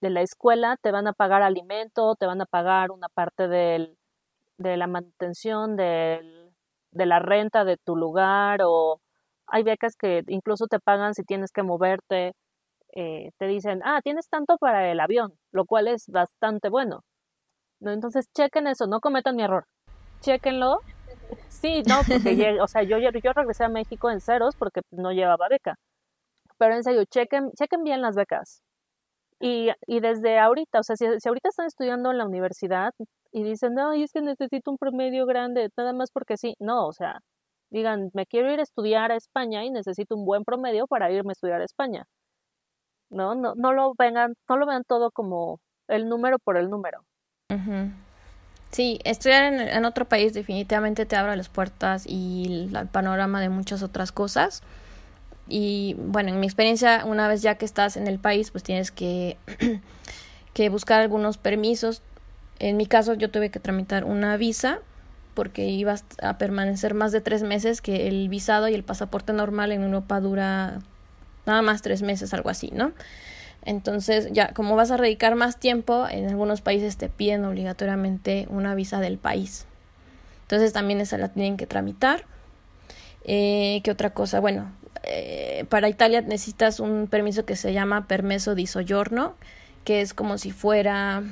de 0.00 0.10
la 0.10 0.22
escuela, 0.22 0.76
te 0.82 0.90
van 0.90 1.06
a 1.06 1.12
pagar 1.12 1.42
alimento, 1.42 2.16
te 2.16 2.26
van 2.26 2.40
a 2.40 2.46
pagar 2.46 2.90
una 2.90 3.08
parte 3.08 3.46
del, 3.48 3.96
de 4.58 4.76
la 4.76 4.88
manutención, 4.88 5.76
del, 5.76 6.52
de 6.90 7.06
la 7.06 7.20
renta 7.20 7.64
de 7.64 7.76
tu 7.76 7.96
lugar, 7.96 8.60
o 8.64 9.00
hay 9.46 9.62
becas 9.62 9.96
que 9.96 10.24
incluso 10.28 10.66
te 10.66 10.80
pagan 10.80 11.14
si 11.14 11.24
tienes 11.24 11.52
que 11.52 11.62
moverte. 11.62 12.32
Eh, 12.92 13.30
te 13.38 13.46
dicen, 13.46 13.80
ah, 13.84 14.00
tienes 14.02 14.28
tanto 14.28 14.58
para 14.58 14.90
el 14.90 15.00
avión, 15.00 15.32
lo 15.52 15.64
cual 15.66 15.88
es 15.88 16.06
bastante 16.08 16.68
bueno. 16.68 17.00
¿No? 17.80 17.92
Entonces, 17.92 18.26
chequen 18.34 18.66
eso, 18.66 18.86
no 18.86 19.00
cometan 19.00 19.36
mi 19.36 19.42
error 19.42 19.66
chéquenlo. 20.22 20.80
Sí, 21.48 21.82
no, 21.88 22.00
porque 22.08 22.58
o 22.62 22.66
sea, 22.66 22.82
yo, 22.82 22.98
yo 22.98 23.32
regresé 23.32 23.64
a 23.64 23.68
México 23.68 24.10
en 24.10 24.20
ceros 24.20 24.56
porque 24.56 24.80
no 24.90 25.12
llevaba 25.12 25.48
beca. 25.48 25.76
Pero 26.58 26.74
en 26.74 26.84
serio, 26.84 27.04
chequen, 27.04 27.50
chequen 27.52 27.84
bien 27.84 28.00
las 28.02 28.14
becas. 28.16 28.62
Y, 29.40 29.70
y 29.86 30.00
desde 30.00 30.38
ahorita, 30.38 30.80
o 30.80 30.82
sea, 30.84 30.96
si, 30.96 31.06
si, 31.18 31.28
ahorita 31.28 31.48
están 31.48 31.66
estudiando 31.66 32.12
en 32.12 32.18
la 32.18 32.26
universidad 32.26 32.92
y 33.32 33.42
dicen, 33.42 33.74
no, 33.74 33.92
es 33.92 34.12
que 34.12 34.22
necesito 34.22 34.70
un 34.70 34.78
promedio 34.78 35.26
grande, 35.26 35.68
nada 35.76 35.92
más 35.92 36.10
porque 36.12 36.36
sí, 36.36 36.54
no, 36.60 36.86
o 36.86 36.92
sea, 36.92 37.20
digan, 37.70 38.10
me 38.14 38.26
quiero 38.26 38.52
ir 38.52 38.60
a 38.60 38.62
estudiar 38.62 39.10
a 39.10 39.16
España 39.16 39.64
y 39.64 39.70
necesito 39.70 40.14
un 40.16 40.24
buen 40.24 40.44
promedio 40.44 40.86
para 40.86 41.10
irme 41.10 41.32
a 41.32 41.34
estudiar 41.34 41.60
a 41.60 41.64
España. 41.64 42.04
No, 43.12 43.34
no, 43.34 43.54
no 43.54 43.72
lo 43.72 43.94
vengan, 43.96 44.34
no 44.48 44.56
lo 44.56 44.66
vean 44.66 44.84
todo 44.84 45.10
como 45.10 45.60
el 45.88 46.08
número 46.08 46.38
por 46.38 46.56
el 46.56 46.70
número. 46.70 47.04
Sí, 48.70 48.98
estudiar 49.04 49.52
en, 49.52 49.84
otro 49.84 50.06
país 50.06 50.32
definitivamente 50.32 51.04
te 51.04 51.16
abre 51.16 51.36
las 51.36 51.50
puertas 51.50 52.04
y 52.06 52.70
el, 52.72 52.88
panorama 52.88 53.40
de 53.40 53.50
muchas 53.50 53.82
otras 53.82 54.12
cosas. 54.12 54.62
Y 55.46 55.94
bueno, 55.98 56.30
en 56.30 56.40
mi 56.40 56.46
experiencia, 56.46 57.04
una 57.04 57.28
vez 57.28 57.42
ya 57.42 57.56
que 57.56 57.66
estás 57.66 57.98
en 57.98 58.06
el 58.06 58.18
país, 58.18 58.50
pues 58.50 58.64
tienes 58.64 58.90
que, 58.90 59.36
que 60.54 60.70
buscar 60.70 61.02
algunos 61.02 61.36
permisos. 61.36 62.02
En 62.58 62.78
mi 62.78 62.86
caso, 62.86 63.12
yo 63.12 63.30
tuve 63.30 63.50
que 63.50 63.60
tramitar 63.60 64.04
una 64.04 64.38
visa 64.38 64.80
porque 65.34 65.66
ibas 65.66 66.04
a 66.22 66.38
permanecer 66.38 66.94
más 66.94 67.12
de 67.12 67.20
tres 67.20 67.42
meses, 67.42 67.80
que 67.80 68.08
el 68.08 68.28
visado 68.28 68.68
y 68.68 68.74
el 68.74 68.84
pasaporte 68.84 69.32
normal 69.32 69.72
en 69.72 69.82
Europa 69.82 70.20
dura 70.20 70.80
nada 71.46 71.62
más 71.62 71.82
tres 71.82 72.02
meses, 72.02 72.32
algo 72.34 72.50
así, 72.50 72.70
¿no? 72.72 72.92
Entonces, 73.64 74.28
ya 74.32 74.52
como 74.52 74.74
vas 74.74 74.90
a 74.90 74.96
radicar 74.96 75.36
más 75.36 75.58
tiempo, 75.58 76.06
en 76.08 76.28
algunos 76.28 76.60
países 76.60 76.96
te 76.96 77.08
piden 77.08 77.44
obligatoriamente 77.44 78.46
una 78.50 78.74
visa 78.74 79.00
del 79.00 79.18
país. 79.18 79.66
Entonces, 80.42 80.72
también 80.72 81.00
esa 81.00 81.16
la 81.18 81.28
tienen 81.28 81.56
que 81.56 81.66
tramitar. 81.66 82.24
Eh, 83.24 83.80
¿Qué 83.84 83.90
otra 83.90 84.10
cosa? 84.10 84.40
Bueno, 84.40 84.72
eh, 85.04 85.64
para 85.68 85.88
Italia 85.88 86.20
necesitas 86.22 86.80
un 86.80 87.06
permiso 87.08 87.44
que 87.44 87.56
se 87.56 87.72
llama 87.72 88.06
permeso 88.08 88.54
di 88.54 88.66
soggiorno, 88.66 89.34
que 89.84 90.00
es 90.00 90.12
como 90.12 90.38
si 90.38 90.50
fuera 90.50 91.22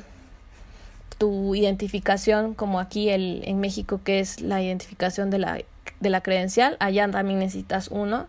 tu 1.18 1.54
identificación, 1.54 2.54
como 2.54 2.80
aquí 2.80 3.10
el, 3.10 3.42
en 3.44 3.60
México, 3.60 4.00
que 4.02 4.20
es 4.20 4.40
la 4.40 4.62
identificación 4.62 5.30
de 5.30 5.38
la, 5.38 5.60
de 6.00 6.10
la 6.10 6.22
credencial. 6.22 6.76
Allá 6.80 7.10
también 7.10 7.40
necesitas 7.40 7.88
uno. 7.88 8.28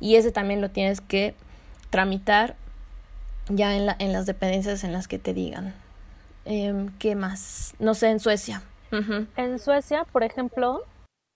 Y 0.00 0.16
ese 0.16 0.32
también 0.32 0.60
lo 0.60 0.70
tienes 0.70 1.00
que 1.00 1.34
tramitar 1.90 2.56
ya 3.48 3.76
en, 3.76 3.86
la, 3.86 3.96
en 3.98 4.12
las 4.12 4.26
dependencias 4.26 4.84
en 4.84 4.92
las 4.92 5.08
que 5.08 5.18
te 5.18 5.34
digan. 5.34 5.74
Em, 6.44 6.90
¿Qué 6.98 7.14
más? 7.14 7.74
No 7.78 7.94
sé, 7.94 8.08
en 8.08 8.20
Suecia. 8.20 8.62
En 9.36 9.58
Suecia, 9.60 10.04
por 10.10 10.24
ejemplo, 10.24 10.82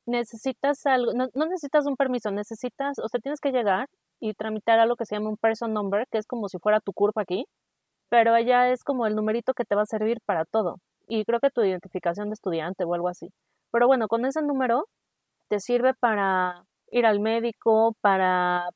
necesitas 0.06 0.84
algo, 0.86 1.12
no, 1.12 1.28
necesitas 1.46 1.86
un 1.86 1.96
permiso, 1.96 2.30
necesitas, 2.30 2.98
o 2.98 3.08
sea, 3.08 3.20
tienes 3.20 3.40
que 3.40 3.52
llegar 3.52 3.88
y 4.20 4.34
tramitar 4.34 4.80
algo 4.80 4.96
que 4.96 5.06
se 5.06 5.14
llama 5.14 5.30
un 5.30 5.36
person 5.36 5.72
number, 5.72 6.06
que 6.10 6.18
es 6.18 6.26
como 6.26 6.48
si 6.48 6.58
fuera 6.58 6.80
tu 6.80 6.92
curva 6.92 7.22
aquí, 7.22 7.46
pero 8.08 8.34
allá 8.34 8.70
es 8.70 8.82
como 8.82 9.06
el 9.06 9.14
numerito 9.14 9.54
que 9.54 9.64
te 9.64 9.74
va 9.74 9.82
a 9.82 9.86
servir 9.86 10.18
para 10.24 10.44
todo. 10.44 10.78
Y 11.06 11.24
creo 11.24 11.40
que 11.40 11.50
tu 11.50 11.62
identificación 11.62 12.28
de 12.28 12.34
estudiante 12.34 12.84
o 12.84 12.94
algo 12.94 13.08
así. 13.08 13.30
Pero 13.70 13.86
bueno, 13.86 14.08
con 14.08 14.24
ese 14.24 14.42
número 14.42 14.88
te 15.48 15.60
sirve 15.60 15.94
para 15.94 16.64
ir 16.98 17.06
al 17.06 17.20
médico, 17.20 17.96
para 18.00 18.68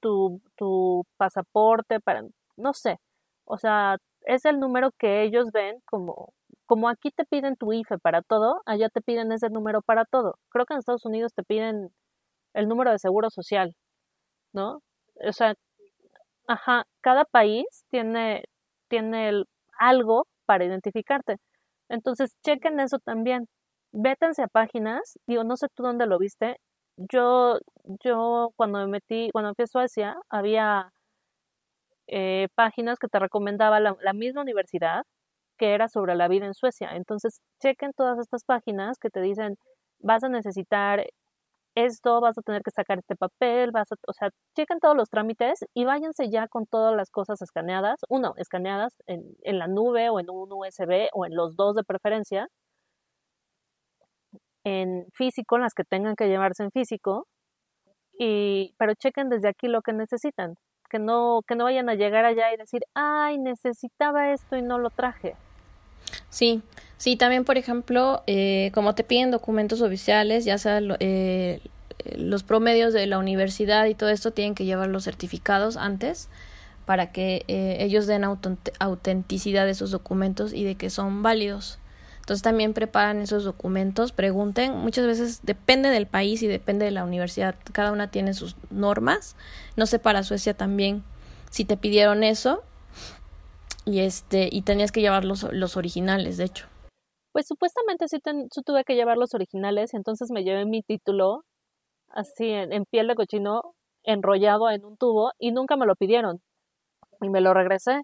tu, 0.00 0.40
tu 0.56 1.04
pasaporte, 1.18 2.00
para 2.00 2.22
no 2.56 2.72
sé, 2.74 2.98
o 3.44 3.58
sea, 3.58 3.96
es 4.22 4.44
el 4.44 4.58
número 4.60 4.90
que 4.98 5.22
ellos 5.24 5.50
ven 5.52 5.76
como, 5.86 6.32
como 6.66 6.88
aquí 6.88 7.10
te 7.10 7.24
piden 7.26 7.56
tu 7.56 7.72
IFE 7.72 7.98
para 7.98 8.22
todo, 8.22 8.62
allá 8.66 8.88
te 8.90 9.02
piden 9.02 9.32
ese 9.32 9.50
número 9.50 9.82
para 9.82 10.04
todo. 10.06 10.36
Creo 10.50 10.66
que 10.66 10.74
en 10.74 10.80
Estados 10.80 11.04
Unidos 11.06 11.32
te 11.34 11.42
piden 11.44 11.90
el 12.54 12.68
número 12.68 12.90
de 12.92 12.98
seguro 12.98 13.30
social, 13.30 13.74
¿no? 14.54 14.80
O 15.28 15.32
sea, 15.32 15.54
ajá, 16.48 16.84
cada 17.02 17.24
país 17.24 17.66
tiene, 17.90 18.44
tiene 18.88 19.44
algo 19.78 20.26
para 20.46 20.64
identificarte. 20.64 21.36
Entonces, 21.88 22.34
chequen 22.44 22.80
eso 22.80 22.98
también. 22.98 23.46
Vétense 23.92 24.42
a 24.42 24.48
páginas, 24.48 25.18
digo, 25.26 25.44
no 25.44 25.56
sé 25.56 25.68
tú 25.74 25.82
dónde 25.84 26.06
lo 26.06 26.18
viste. 26.18 26.58
Yo, 26.96 27.58
yo 28.04 28.50
cuando 28.56 28.78
me 28.80 28.86
metí, 28.86 29.30
cuando 29.32 29.54
fui 29.54 29.64
a 29.64 29.66
Suecia, 29.66 30.16
había 30.28 30.92
eh, 32.06 32.48
páginas 32.54 32.98
que 32.98 33.08
te 33.08 33.18
recomendaba 33.18 33.80
la, 33.80 34.12
misma 34.12 34.42
universidad 34.42 35.04
que 35.58 35.74
era 35.74 35.88
sobre 35.88 36.16
la 36.16 36.28
vida 36.28 36.46
en 36.46 36.54
Suecia. 36.54 36.90
Entonces, 36.96 37.40
chequen 37.62 37.92
todas 37.96 38.18
estas 38.18 38.44
páginas 38.44 38.98
que 38.98 39.10
te 39.10 39.20
dicen, 39.20 39.56
vas 40.00 40.24
a 40.24 40.28
necesitar 40.28 41.06
esto, 41.76 42.20
vas 42.20 42.38
a 42.38 42.42
tener 42.42 42.62
que 42.62 42.70
sacar 42.72 42.98
este 42.98 43.16
papel, 43.16 43.72
vas 43.72 43.92
a, 43.92 43.96
o 44.08 44.12
sea, 44.14 44.30
chequen 44.56 44.80
todos 44.80 44.96
los 44.96 45.10
trámites 45.10 45.60
y 45.74 45.84
váyanse 45.84 46.30
ya 46.30 46.48
con 46.48 46.66
todas 46.66 46.96
las 46.96 47.10
cosas 47.10 47.42
escaneadas, 47.42 48.00
uno, 48.08 48.34
escaneadas 48.38 48.94
en, 49.06 49.22
en 49.42 49.58
la 49.58 49.68
nube 49.68 50.10
o 50.10 50.20
en 50.20 50.30
un 50.30 50.52
USB 50.52 51.08
o 51.14 51.26
en 51.26 51.36
los 51.36 51.56
dos 51.56 51.76
de 51.76 51.84
preferencia, 51.84 52.48
en 54.64 55.06
físico, 55.12 55.58
las 55.58 55.74
que 55.74 55.84
tengan 55.84 56.16
que 56.16 56.28
llevarse 56.28 56.62
en 56.64 56.70
físico, 56.70 57.26
y, 58.18 58.74
pero 58.78 58.94
chequen 58.94 59.28
desde 59.28 59.48
aquí 59.48 59.68
lo 59.68 59.82
que 59.82 59.92
necesitan 59.92 60.54
que 60.94 61.00
no, 61.00 61.40
que 61.48 61.56
no 61.56 61.64
vayan 61.64 61.88
a 61.88 61.94
llegar 61.94 62.24
allá 62.24 62.52
y 62.54 62.56
decir, 62.56 62.82
ay, 62.94 63.36
necesitaba 63.38 64.32
esto 64.32 64.56
y 64.56 64.62
no 64.62 64.78
lo 64.78 64.90
traje. 64.90 65.34
Sí, 66.30 66.62
sí, 66.98 67.16
también, 67.16 67.44
por 67.44 67.58
ejemplo, 67.58 68.22
eh, 68.28 68.70
como 68.74 68.94
te 68.94 69.02
piden 69.02 69.32
documentos 69.32 69.82
oficiales, 69.82 70.44
ya 70.44 70.56
sea 70.56 70.80
eh, 71.00 71.60
los 72.16 72.44
promedios 72.44 72.92
de 72.92 73.08
la 73.08 73.18
universidad 73.18 73.86
y 73.86 73.94
todo 73.94 74.08
esto, 74.08 74.32
tienen 74.32 74.54
que 74.54 74.64
llevar 74.64 74.88
los 74.88 75.02
certificados 75.02 75.76
antes 75.76 76.28
para 76.86 77.10
que 77.10 77.44
eh, 77.48 77.78
ellos 77.80 78.06
den 78.06 78.22
autenticidad 78.78 79.64
de 79.64 79.72
esos 79.72 79.90
documentos 79.90 80.52
y 80.52 80.62
de 80.62 80.76
que 80.76 80.90
son 80.90 81.24
válidos. 81.24 81.80
Entonces 82.24 82.42
también 82.42 82.72
preparan 82.72 83.20
esos 83.20 83.44
documentos, 83.44 84.12
pregunten, 84.12 84.78
muchas 84.78 85.04
veces 85.04 85.40
depende 85.42 85.90
del 85.90 86.06
país 86.06 86.42
y 86.42 86.46
depende 86.46 86.86
de 86.86 86.90
la 86.90 87.04
universidad, 87.04 87.54
cada 87.74 87.92
una 87.92 88.10
tiene 88.10 88.32
sus 88.32 88.56
normas. 88.70 89.36
No 89.76 89.84
sé 89.84 89.98
para 89.98 90.22
Suecia 90.22 90.54
también 90.54 91.04
si 91.50 91.66
te 91.66 91.76
pidieron 91.76 92.24
eso 92.24 92.62
y 93.84 94.00
este 94.00 94.48
y 94.50 94.62
tenías 94.62 94.90
que 94.90 95.02
llevar 95.02 95.26
los, 95.26 95.42
los 95.52 95.76
originales, 95.76 96.38
de 96.38 96.44
hecho. 96.44 96.66
Pues 97.32 97.46
supuestamente 97.46 98.08
sí, 98.08 98.18
tuve 98.64 98.84
que 98.84 98.94
llevar 98.94 99.18
los 99.18 99.34
originales, 99.34 99.92
entonces 99.92 100.30
me 100.30 100.44
llevé 100.44 100.64
mi 100.64 100.80
título 100.80 101.42
así 102.08 102.48
en, 102.48 102.72
en 102.72 102.86
piel 102.86 103.06
de 103.06 103.16
cochino 103.16 103.74
enrollado 104.02 104.70
en 104.70 104.82
un 104.82 104.96
tubo 104.96 105.32
y 105.38 105.52
nunca 105.52 105.76
me 105.76 105.84
lo 105.84 105.94
pidieron 105.94 106.40
y 107.20 107.28
me 107.28 107.42
lo 107.42 107.52
regresé. 107.52 108.00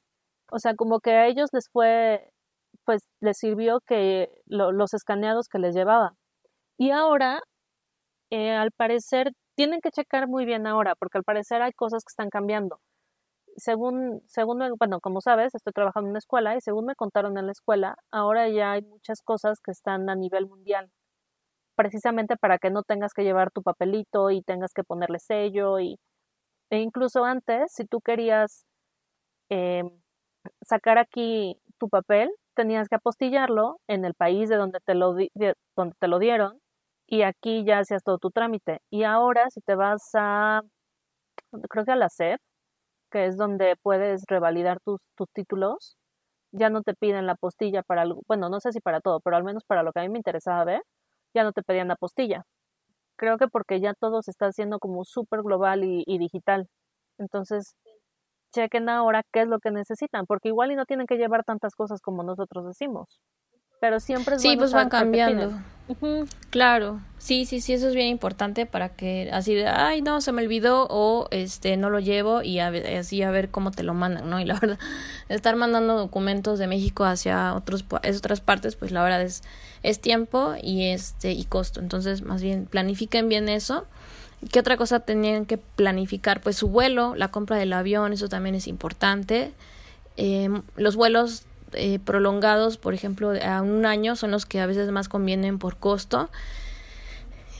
O 0.52 0.58
sea, 0.58 0.74
como 0.74 1.00
que 1.00 1.12
a 1.12 1.26
ellos 1.26 1.48
les 1.54 1.70
fue 1.72 2.28
pues 2.90 3.08
les 3.20 3.38
sirvió 3.38 3.80
que 3.86 4.28
los 4.46 4.94
escaneados 4.94 5.46
que 5.48 5.60
les 5.60 5.76
llevaba. 5.76 6.14
Y 6.76 6.90
ahora, 6.90 7.40
eh, 8.30 8.50
al 8.50 8.72
parecer, 8.72 9.32
tienen 9.54 9.80
que 9.80 9.92
checar 9.92 10.26
muy 10.26 10.44
bien 10.44 10.66
ahora, 10.66 10.96
porque 10.96 11.18
al 11.18 11.24
parecer 11.24 11.62
hay 11.62 11.72
cosas 11.72 12.02
que 12.04 12.10
están 12.10 12.30
cambiando. 12.30 12.80
Según, 13.56 14.22
según, 14.26 14.58
bueno, 14.76 15.00
como 15.00 15.20
sabes, 15.20 15.54
estoy 15.54 15.72
trabajando 15.72 16.08
en 16.08 16.12
una 16.12 16.18
escuela 16.18 16.56
y 16.56 16.60
según 16.62 16.86
me 16.86 16.96
contaron 16.96 17.38
en 17.38 17.46
la 17.46 17.52
escuela, 17.52 17.96
ahora 18.10 18.48
ya 18.48 18.72
hay 18.72 18.82
muchas 18.82 19.22
cosas 19.22 19.60
que 19.60 19.70
están 19.70 20.10
a 20.10 20.16
nivel 20.16 20.48
mundial, 20.48 20.90
precisamente 21.76 22.36
para 22.36 22.58
que 22.58 22.70
no 22.70 22.82
tengas 22.82 23.14
que 23.14 23.22
llevar 23.24 23.52
tu 23.52 23.62
papelito 23.62 24.32
y 24.32 24.42
tengas 24.42 24.72
que 24.74 24.84
ponerle 24.84 25.20
sello 25.20 25.78
y 25.80 26.00
e 26.70 26.80
incluso 26.80 27.24
antes, 27.24 27.72
si 27.72 27.86
tú 27.86 28.00
querías 28.00 28.66
em, 29.50 29.90
sacar 30.62 30.98
aquí 30.98 31.60
tu 31.78 31.88
papel, 31.88 32.30
tenías 32.60 32.90
que 32.90 32.96
apostillarlo 32.96 33.80
en 33.88 34.04
el 34.04 34.12
país 34.14 34.50
de 34.50 34.56
donde 34.56 34.80
te 34.80 34.94
lo, 34.94 35.14
donde 35.76 35.94
te 35.98 36.08
lo 36.08 36.18
dieron 36.18 36.60
y 37.06 37.22
aquí 37.22 37.64
ya 37.64 37.78
hacías 37.78 38.04
todo 38.04 38.18
tu 38.18 38.30
trámite. 38.30 38.80
Y 38.90 39.04
ahora 39.04 39.48
si 39.48 39.62
te 39.62 39.74
vas 39.74 40.10
a, 40.14 40.60
creo 41.70 41.84
que 41.86 41.96
la 41.96 42.10
SEP, 42.10 42.38
que 43.10 43.26
es 43.26 43.38
donde 43.38 43.76
puedes 43.82 44.24
revalidar 44.28 44.78
tus, 44.84 45.00
tus 45.16 45.28
títulos, 45.32 45.96
ya 46.52 46.70
no 46.70 46.82
te 46.82 46.94
piden 46.94 47.26
la 47.26 47.34
postilla 47.36 47.82
para 47.82 48.02
algo, 48.02 48.22
bueno, 48.28 48.50
no 48.50 48.60
sé 48.60 48.72
si 48.72 48.80
para 48.80 49.00
todo, 49.00 49.20
pero 49.20 49.36
al 49.36 49.44
menos 49.44 49.64
para 49.64 49.82
lo 49.82 49.92
que 49.92 50.00
a 50.00 50.02
mí 50.02 50.10
me 50.10 50.18
interesaba 50.18 50.64
ver, 50.64 50.82
ya 51.34 51.44
no 51.44 51.52
te 51.52 51.62
pedían 51.62 51.88
la 51.88 51.96
postilla. 51.96 52.44
Creo 53.16 53.38
que 53.38 53.48
porque 53.48 53.80
ya 53.80 53.94
todo 53.94 54.22
se 54.22 54.32
está 54.32 54.46
haciendo 54.48 54.78
como 54.80 55.04
súper 55.04 55.42
global 55.42 55.84
y 55.84 56.18
digital. 56.18 56.68
Entonces, 57.18 57.76
chequen 58.52 58.88
ahora 58.88 59.22
qué 59.32 59.42
es 59.42 59.48
lo 59.48 59.58
que 59.58 59.70
necesitan, 59.70 60.26
porque 60.26 60.48
igual 60.48 60.72
y 60.72 60.76
no 60.76 60.86
tienen 60.86 61.06
que 61.06 61.16
llevar 61.16 61.44
tantas 61.44 61.74
cosas 61.74 62.00
como 62.00 62.22
nosotros 62.22 62.66
decimos 62.66 63.20
pero 63.80 63.98
siempre 63.98 64.36
es 64.36 64.42
sí 64.42 64.56
pues 64.56 64.72
van 64.72 64.88
cambiando. 64.88 65.58
Claro 66.50 67.00
sí 67.18 67.46
sí 67.46 67.60
sí 67.60 67.72
eso 67.72 67.88
es 67.88 67.94
bien 67.94 68.06
importante 68.06 68.64
para 68.64 68.90
que 68.90 69.28
así 69.32 69.54
de 69.54 69.66
ay 69.66 70.02
no 70.02 70.20
se 70.20 70.30
me 70.30 70.42
olvidó 70.42 70.86
o 70.88 71.26
este 71.32 71.76
no 71.76 71.90
lo 71.90 71.98
llevo 71.98 72.42
y 72.42 72.60
así 72.60 73.22
a 73.22 73.30
ver 73.32 73.50
cómo 73.50 73.72
te 73.72 73.82
lo 73.82 73.92
mandan 73.92 74.30
no 74.30 74.38
y 74.38 74.44
la 74.44 74.54
verdad 74.60 74.78
estar 75.28 75.56
mandando 75.56 75.96
documentos 75.96 76.60
de 76.60 76.68
México 76.68 77.04
hacia 77.04 77.54
otros 77.54 77.84
otras 77.90 78.40
partes 78.40 78.76
pues 78.76 78.92
la 78.92 79.02
verdad 79.02 79.22
es 79.22 79.42
es 79.82 80.00
tiempo 80.00 80.54
y 80.62 80.90
este 80.90 81.32
y 81.32 81.44
costo. 81.44 81.80
Entonces 81.80 82.22
más 82.22 82.42
bien 82.42 82.66
planifiquen 82.66 83.28
bien 83.28 83.48
eso 83.48 83.86
¿Qué 84.52 84.60
otra 84.60 84.76
cosa 84.76 85.00
tenían 85.00 85.44
que 85.44 85.58
planificar? 85.58 86.40
Pues 86.40 86.56
su 86.56 86.68
vuelo, 86.68 87.14
la 87.14 87.28
compra 87.28 87.56
del 87.56 87.72
avión, 87.72 88.12
eso 88.12 88.28
también 88.28 88.54
es 88.54 88.66
importante. 88.66 89.52
Eh, 90.16 90.48
los 90.76 90.96
vuelos 90.96 91.44
eh, 91.72 91.98
prolongados, 91.98 92.78
por 92.78 92.94
ejemplo, 92.94 93.32
a 93.42 93.62
un 93.62 93.86
año, 93.86 94.16
son 94.16 94.30
los 94.30 94.46
que 94.46 94.60
a 94.60 94.66
veces 94.66 94.90
más 94.90 95.08
convienen 95.08 95.58
por 95.58 95.76
costo. 95.76 96.30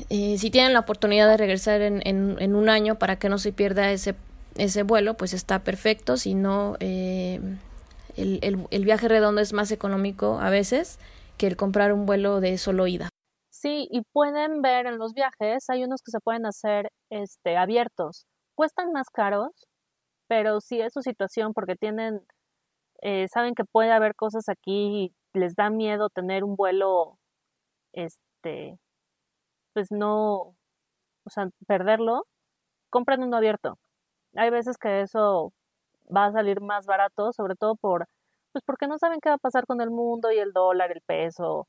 Eh, 0.09 0.37
si 0.39 0.51
tienen 0.51 0.73
la 0.73 0.81
oportunidad 0.81 1.29
de 1.29 1.37
regresar 1.37 1.83
en, 1.83 2.03
en, 2.07 2.55
un 2.55 2.69
año 2.69 2.99
para 2.99 3.17
que 3.17 3.29
no 3.29 3.39
se 3.39 3.53
pierda 3.53 3.93
ese, 3.93 4.15
ese 4.57 4.83
vuelo, 4.83 5.15
pues 5.15 5.35
está 5.35 5.61
perfecto. 5.61 6.17
Si 6.17 6.35
no, 6.35 6.77
eh, 6.81 7.41
el, 8.17 8.39
el, 8.43 8.67
el, 8.71 8.85
viaje 8.85 9.09
redondo 9.09 9.41
es 9.41 9.53
más 9.53 9.71
económico 9.71 10.41
a 10.41 10.49
veces 10.51 10.99
que 11.37 11.47
el 11.47 11.57
comprar 11.57 11.93
un 11.93 12.07
vuelo 12.07 12.41
de 12.41 12.57
solo 12.59 12.87
ida. 12.87 13.10
Sí, 13.61 13.89
y 13.91 14.03
pueden 14.13 14.63
ver 14.63 14.87
en 14.87 14.99
los 14.99 15.13
viajes, 15.13 15.69
hay 15.69 15.85
unos 15.85 16.01
que 16.03 16.11
se 16.13 16.21
pueden 16.21 16.47
hacer 16.47 16.91
este, 17.11 17.59
abiertos. 17.59 18.27
Cuestan 18.55 18.93
más 18.93 19.11
caros, 19.11 19.51
pero 20.29 20.61
si 20.61 20.81
es 20.81 20.93
su 20.95 21.03
situación 21.03 21.53
porque 21.55 21.77
tienen 21.77 22.23
eh, 23.03 23.29
saben 23.29 23.55
que 23.55 23.65
puede 23.65 23.93
haber 23.93 24.15
cosas 24.17 24.49
aquí 24.49 25.13
y 25.35 25.39
les 25.39 25.55
da 25.57 25.71
miedo 25.71 26.11
tener 26.11 26.45
un 26.45 26.57
vuelo, 26.57 27.19
este, 27.93 28.79
pues 29.75 29.91
no, 29.93 30.57
o 31.25 31.31
sea, 31.31 31.49
perderlo, 31.67 32.27
compran 32.91 33.23
uno 33.25 33.37
abierto. 33.39 33.79
Hay 34.37 34.51
veces 34.51 34.79
que 34.79 35.03
eso 35.03 35.53
va 36.15 36.27
a 36.27 36.33
salir 36.33 36.61
más 36.63 36.87
barato, 36.87 37.33
sobre 37.33 37.57
todo 37.57 37.77
por, 37.77 38.07
pues 38.53 38.65
porque 38.67 38.89
no 38.89 38.99
saben 38.99 39.21
qué 39.21 39.31
va 39.31 39.37
a 39.37 39.39
pasar 39.39 39.67
con 39.67 39.81
el 39.83 39.91
mundo 39.91 40.33
y 40.33 40.39
el 40.39 40.53
dólar, 40.53 40.93
el 40.93 41.03
peso, 41.03 41.69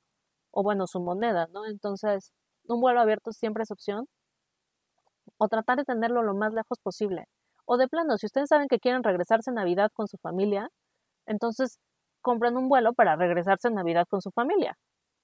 o 0.51 0.63
bueno, 0.63 0.87
su 0.87 0.99
moneda, 1.01 1.47
¿no? 1.53 1.65
Entonces, 1.65 2.31
un 2.67 2.81
vuelo 2.81 3.01
abierto 3.01 3.31
siempre 3.31 3.63
es 3.63 3.71
opción. 3.71 4.07
O 5.37 5.47
tratar 5.49 5.77
de 5.77 5.83
tenerlo 5.85 6.23
lo 6.23 6.33
más 6.33 6.53
lejos 6.53 6.79
posible. 6.79 7.25
O 7.65 7.77
de 7.77 7.87
plano, 7.87 8.17
si 8.17 8.27
ustedes 8.27 8.49
saben 8.49 8.67
que 8.69 8.79
quieren 8.79 9.03
regresarse 9.03 9.49
a 9.51 9.53
Navidad 9.53 9.91
con 9.93 10.07
su 10.07 10.17
familia, 10.17 10.69
entonces, 11.25 11.79
compran 12.21 12.57
un 12.57 12.69
vuelo 12.69 12.93
para 12.93 13.15
regresarse 13.15 13.67
en 13.69 13.75
Navidad 13.75 14.05
con 14.09 14.21
su 14.21 14.31
familia 14.31 14.77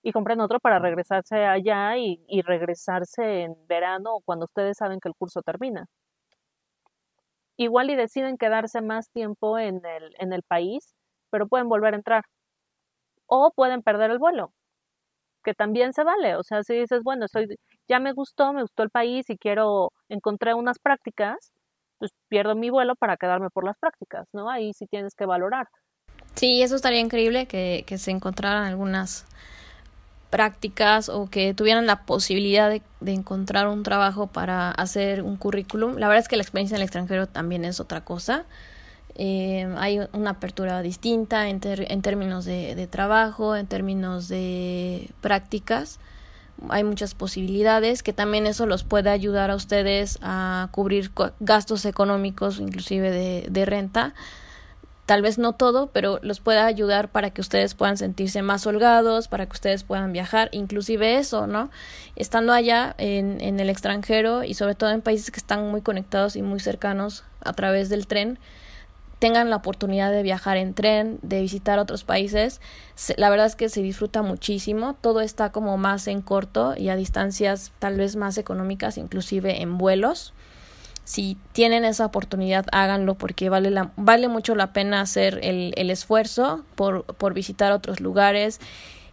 y 0.04 0.12
compren 0.14 0.42
otro 0.42 0.60
para 0.60 0.80
regresarse 0.80 1.46
allá 1.46 1.98
y, 1.98 2.24
y 2.28 2.42
regresarse 2.42 3.44
en 3.44 3.56
verano 3.68 4.16
o 4.16 4.22
cuando 4.22 4.46
ustedes 4.46 4.78
saben 4.78 5.00
que 5.00 5.10
el 5.10 5.16
curso 5.16 5.42
termina. 5.42 5.88
Igual 7.58 7.90
y 7.90 7.96
deciden 7.96 8.38
quedarse 8.38 8.82
más 8.82 9.10
tiempo 9.12 9.60
en 9.60 9.86
el, 9.86 10.16
en 10.20 10.34
el 10.34 10.44
país, 10.44 10.96
pero 11.30 11.48
pueden 11.48 11.70
volver 11.70 11.94
a 11.94 11.98
entrar. 11.98 12.24
O 13.28 13.52
pueden 13.52 13.82
perder 13.84 14.12
el 14.12 14.20
vuelo, 14.20 14.52
que 15.48 15.54
también 15.54 15.94
se 15.94 16.04
vale. 16.04 16.36
O 16.36 16.44
sea, 16.44 16.62
si 16.62 16.74
dices, 16.74 17.04
bueno, 17.04 17.26
soy, 17.30 17.48
ya 17.88 18.00
me 18.02 18.12
gustó, 18.12 18.52
me 18.52 18.64
gustó 18.64 18.84
el 18.84 18.90
país 18.90 19.30
y 19.30 19.38
quiero, 19.38 19.94
encontrar 20.10 20.56
unas 20.56 20.78
prácticas, 20.78 21.54
pues 22.00 22.12
pierdo 22.28 22.54
mi 22.54 22.70
vuelo 22.70 22.96
para 22.96 23.16
quedarme 23.16 23.50
por 23.50 23.64
las 23.64 23.78
prácticas, 23.78 24.28
¿no? 24.34 24.50
Ahí 24.50 24.74
sí 24.74 24.88
tienes 24.88 25.16
que 25.16 25.26
valorar. 25.26 25.68
Sí, 26.36 26.62
eso 26.62 26.76
estaría 26.76 27.00
increíble 27.00 27.46
que, 27.46 27.86
que 27.88 27.98
se 27.98 28.12
encontraran 28.12 28.66
algunas 28.66 29.26
prácticas 30.30 31.08
o 31.08 31.30
que 31.30 31.54
tuvieran 31.54 31.86
la 31.86 32.04
posibilidad 32.04 32.70
de, 32.70 32.82
de, 33.00 33.14
encontrar 33.14 33.70
un 33.70 33.84
trabajo 33.84 34.28
para 34.28 34.72
hacer 34.72 35.24
un 35.24 35.38
currículum. 35.38 35.96
La 35.96 36.10
verdad 36.10 36.24
es 36.24 36.28
que 36.28 36.36
la 36.36 36.44
experiencia 36.44 36.76
en 36.76 36.82
el 36.82 36.88
extranjero 36.88 37.28
también 37.28 37.64
es 37.64 37.80
otra 37.80 38.04
cosa. 38.04 38.44
Eh, 39.20 39.68
hay 39.78 40.00
una 40.14 40.32
apertura 40.32 40.84
distinta 40.84 41.50
en, 41.50 41.60
en 41.64 42.02
términos 42.04 42.46
de, 42.46 42.88
trabajo, 42.88 43.56
en 43.56 43.66
términos 43.66 44.28
de 44.28 45.10
prácticas. 45.22 46.00
Hay 46.70 46.84
muchas 46.84 47.16
posibilidades 47.16 48.04
que 48.04 48.14
también 48.14 48.46
eso 48.46 48.68
los 48.68 48.84
puede 48.84 49.10
ayudar 49.10 49.50
a 49.50 49.56
ustedes 49.56 50.20
a 50.22 50.70
cubrir 50.72 51.12
gastos 51.40 51.86
económicos, 51.86 52.60
inclusive 52.60 53.12
de, 53.50 53.66
renta 53.66 54.14
tal 55.08 55.22
vez 55.22 55.38
no 55.38 55.54
todo, 55.54 55.88
pero 55.88 56.20
los 56.22 56.42
pueda 56.42 56.66
ayudar 56.66 57.10
para 57.10 57.30
que 57.30 57.40
ustedes 57.40 57.76
puedan 57.76 57.96
sentirse 57.96 58.42
más 58.42 58.68
holgados, 58.68 59.30
para 59.30 59.46
que 59.46 59.54
ustedes 59.54 59.84
puedan 59.84 60.12
viajar, 60.12 60.50
inclusive 60.52 61.16
eso, 61.16 61.48
¿no? 61.48 61.72
Estando 62.18 62.52
allá 62.52 62.94
en, 62.98 63.40
en 63.40 63.62
el 63.62 63.70
extranjero 63.70 64.44
y 64.44 64.54
sobre 64.54 64.76
todo 64.76 64.90
en 64.90 65.02
países 65.02 65.32
que 65.32 65.40
están 65.40 65.72
muy 65.72 65.80
conectados 65.82 66.36
y 66.36 66.42
muy 66.42 66.60
cercanos 66.60 67.24
a 67.40 67.54
través 67.54 67.88
del 67.88 68.06
tren, 68.06 68.38
tengan 69.20 69.50
la 69.50 69.56
oportunidad 69.58 70.12
de 70.12 70.24
viajar 70.24 70.58
en 70.58 70.74
tren, 70.74 71.20
de 71.22 71.42
visitar 71.42 71.80
otros 71.80 72.04
países, 72.04 72.62
la 73.18 73.30
verdad 73.30 73.48
es 73.48 73.56
que 73.56 73.70
se 73.70 73.82
disfruta 73.82 74.22
muchísimo, 74.22 74.96
todo 75.02 75.22
está 75.22 75.52
como 75.52 75.78
más 75.78 76.08
en 76.08 76.22
corto 76.22 76.76
y 76.78 76.90
a 76.90 76.96
distancias 76.96 77.72
tal 77.80 77.98
vez 77.98 78.16
más 78.16 78.38
económicas, 78.38 78.98
inclusive 78.98 79.62
en 79.62 79.78
vuelos 79.78 80.34
si 81.08 81.38
tienen 81.54 81.86
esa 81.86 82.06
oportunidad, 82.06 82.66
háganlo 82.74 83.16
porque 83.16 83.48
vale, 83.48 83.72
la, 83.72 83.94
vale 83.96 84.28
mucho 84.28 84.56
la 84.56 84.74
pena 84.74 85.00
hacer 85.00 85.40
el, 85.42 85.72
el 85.78 85.90
esfuerzo 85.90 86.66
por, 86.76 87.06
por 87.16 87.34
visitar 87.34 87.72
otros 87.72 88.02
lugares. 88.02 88.60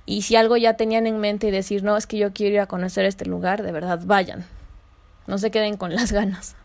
Y 0.04 0.22
si 0.22 0.34
algo 0.34 0.56
ya 0.56 0.76
tenían 0.76 1.06
en 1.06 1.20
mente 1.20 1.46
y 1.46 1.50
decir, 1.52 1.84
no, 1.84 1.96
es 1.96 2.08
que 2.08 2.18
yo 2.18 2.32
quiero 2.32 2.54
ir 2.56 2.60
a 2.60 2.66
conocer 2.66 3.04
este 3.04 3.26
lugar, 3.26 3.62
de 3.62 3.70
verdad, 3.70 4.00
vayan. 4.04 4.44
No 5.28 5.38
se 5.38 5.52
queden 5.52 5.76
con 5.76 5.94
las 5.94 6.10
ganas. 6.10 6.56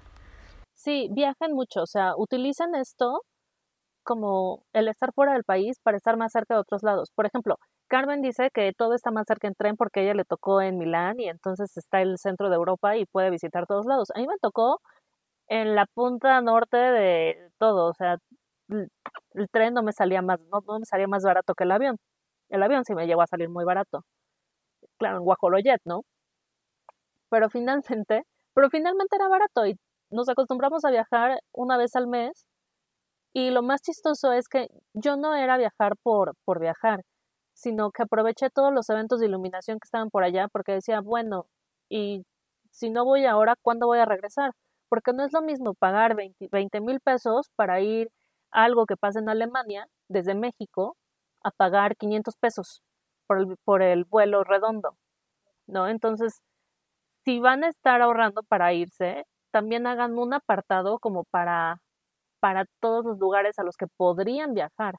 Sí, 0.74 1.10
viajen 1.12 1.54
mucho, 1.54 1.84
o 1.84 1.88
sea, 1.88 2.14
utilizan 2.18 2.74
esto 2.74 3.22
como 4.10 4.64
el 4.74 4.88
estar 4.88 5.14
fuera 5.14 5.34
del 5.34 5.44
país 5.44 5.80
para 5.84 5.98
estar 5.98 6.18
más 6.18 6.32
cerca 6.32 6.56
de 6.56 6.62
otros 6.62 6.82
lados. 6.82 7.12
Por 7.16 7.28
ejemplo, 7.28 7.58
Carmen 7.88 8.24
dice 8.24 8.50
que 8.52 8.74
todo 8.74 8.96
está 8.96 9.12
más 9.12 9.26
cerca 9.28 9.48
en 9.48 9.54
tren 9.56 9.78
porque 9.78 10.02
ella 10.02 10.16
le 10.16 10.26
tocó 10.26 10.62
en 10.62 10.80
Milán 10.80 11.20
y 11.20 11.30
entonces 11.30 11.78
está 11.78 12.02
el 12.02 12.18
centro 12.18 12.50
de 12.50 12.56
Europa 12.56 12.98
y 12.98 13.06
puede 13.06 13.30
visitar 13.30 13.68
todos 13.68 13.86
lados. 13.86 14.10
A 14.16 14.20
mí 14.20 14.28
me 14.28 14.38
tocó 14.42 14.82
en 15.48 15.76
la 15.76 15.86
punta 15.88 16.42
norte 16.42 16.78
de 16.78 17.52
todo, 17.60 17.90
o 17.90 17.94
sea, 17.94 18.18
el, 18.70 19.50
tren 19.52 19.74
no 19.76 19.84
me 19.84 19.94
salía 19.94 20.22
más, 20.24 20.40
no, 20.52 20.62
me 20.80 20.86
salía 20.86 21.08
más 21.08 21.24
barato 21.24 21.54
que 21.56 21.66
el 21.66 21.72
avión. 21.72 21.98
El 22.50 22.64
avión 22.64 22.86
sí 22.86 22.96
me 22.96 23.08
llegó 23.08 23.22
a 23.22 23.28
salir 23.28 23.50
muy 23.50 23.66
barato. 23.66 24.04
Claro, 25.00 25.18
en 25.20 25.24
Guajoloyet, 25.26 25.82
¿no? 25.86 26.04
Pero 27.30 27.50
finalmente, 27.50 28.24
pero 28.54 28.70
finalmente 28.70 29.16
era 29.16 29.28
barato 29.28 29.66
y 29.66 29.78
nos 30.12 30.30
acostumbramos 30.30 30.84
a 30.86 30.92
viajar 30.92 31.40
una 31.54 31.78
vez 31.78 31.96
al 31.96 32.08
mes. 32.08 32.46
Y 33.34 33.52
lo 33.52 33.62
más 33.64 33.82
chistoso 33.82 34.34
es 34.34 34.48
que 34.48 34.68
yo 34.94 35.18
no 35.18 35.36
era 35.36 35.58
viajar 35.58 35.96
por, 36.04 36.36
por 36.46 36.60
viajar, 36.60 37.04
sino 37.54 37.92
que 37.92 38.04
aproveché 38.04 38.50
todos 38.50 38.74
los 38.74 38.90
eventos 38.90 39.20
de 39.20 39.28
iluminación 39.28 39.80
que 39.80 39.86
estaban 39.86 40.10
por 40.10 40.24
allá 40.24 40.48
porque 40.50 40.74
decía, 40.74 41.02
bueno, 41.02 41.48
y 41.90 42.24
si 42.72 42.90
no 42.90 43.06
voy 43.06 43.26
ahora, 43.26 43.56
¿cuándo 43.62 43.88
voy 43.88 44.00
a 44.00 44.06
regresar? 44.06 44.54
porque 44.90 45.14
no 45.14 45.24
es 45.24 45.32
lo 45.34 45.42
mismo 45.42 45.76
pagar 45.76 46.16
20 46.16 46.82
mil 46.82 47.00
pesos 47.00 47.50
para 47.56 47.80
ir 47.82 48.10
a 48.52 48.66
algo 48.66 48.86
que 48.86 48.98
pasa 48.98 49.20
en 49.20 49.30
Alemania 49.30 49.88
desde 50.10 50.36
México 50.36 50.98
a 51.44 51.52
pagar 51.52 51.96
500 51.96 52.36
pesos 52.38 52.82
por 53.28 53.40
el, 53.40 53.58
por 53.64 53.82
el 53.84 54.06
vuelo 54.06 54.44
redondo, 54.44 54.98
¿no? 55.68 55.88
Entonces, 55.88 56.42
si 57.26 57.40
van 57.40 57.64
a 57.64 57.70
estar 57.70 58.02
ahorrando 58.02 58.44
para 58.44 58.74
irse, 58.74 59.26
también 59.52 59.88
hagan 59.88 60.18
un 60.18 60.34
apartado 60.34 61.00
como 61.00 61.24
para, 61.26 61.82
para 62.40 62.66
todos 62.82 63.06
los 63.06 63.20
lugares 63.20 63.60
a 63.60 63.64
los 63.64 63.78
que 63.78 63.88
podrían 63.88 64.54
viajar. 64.54 64.96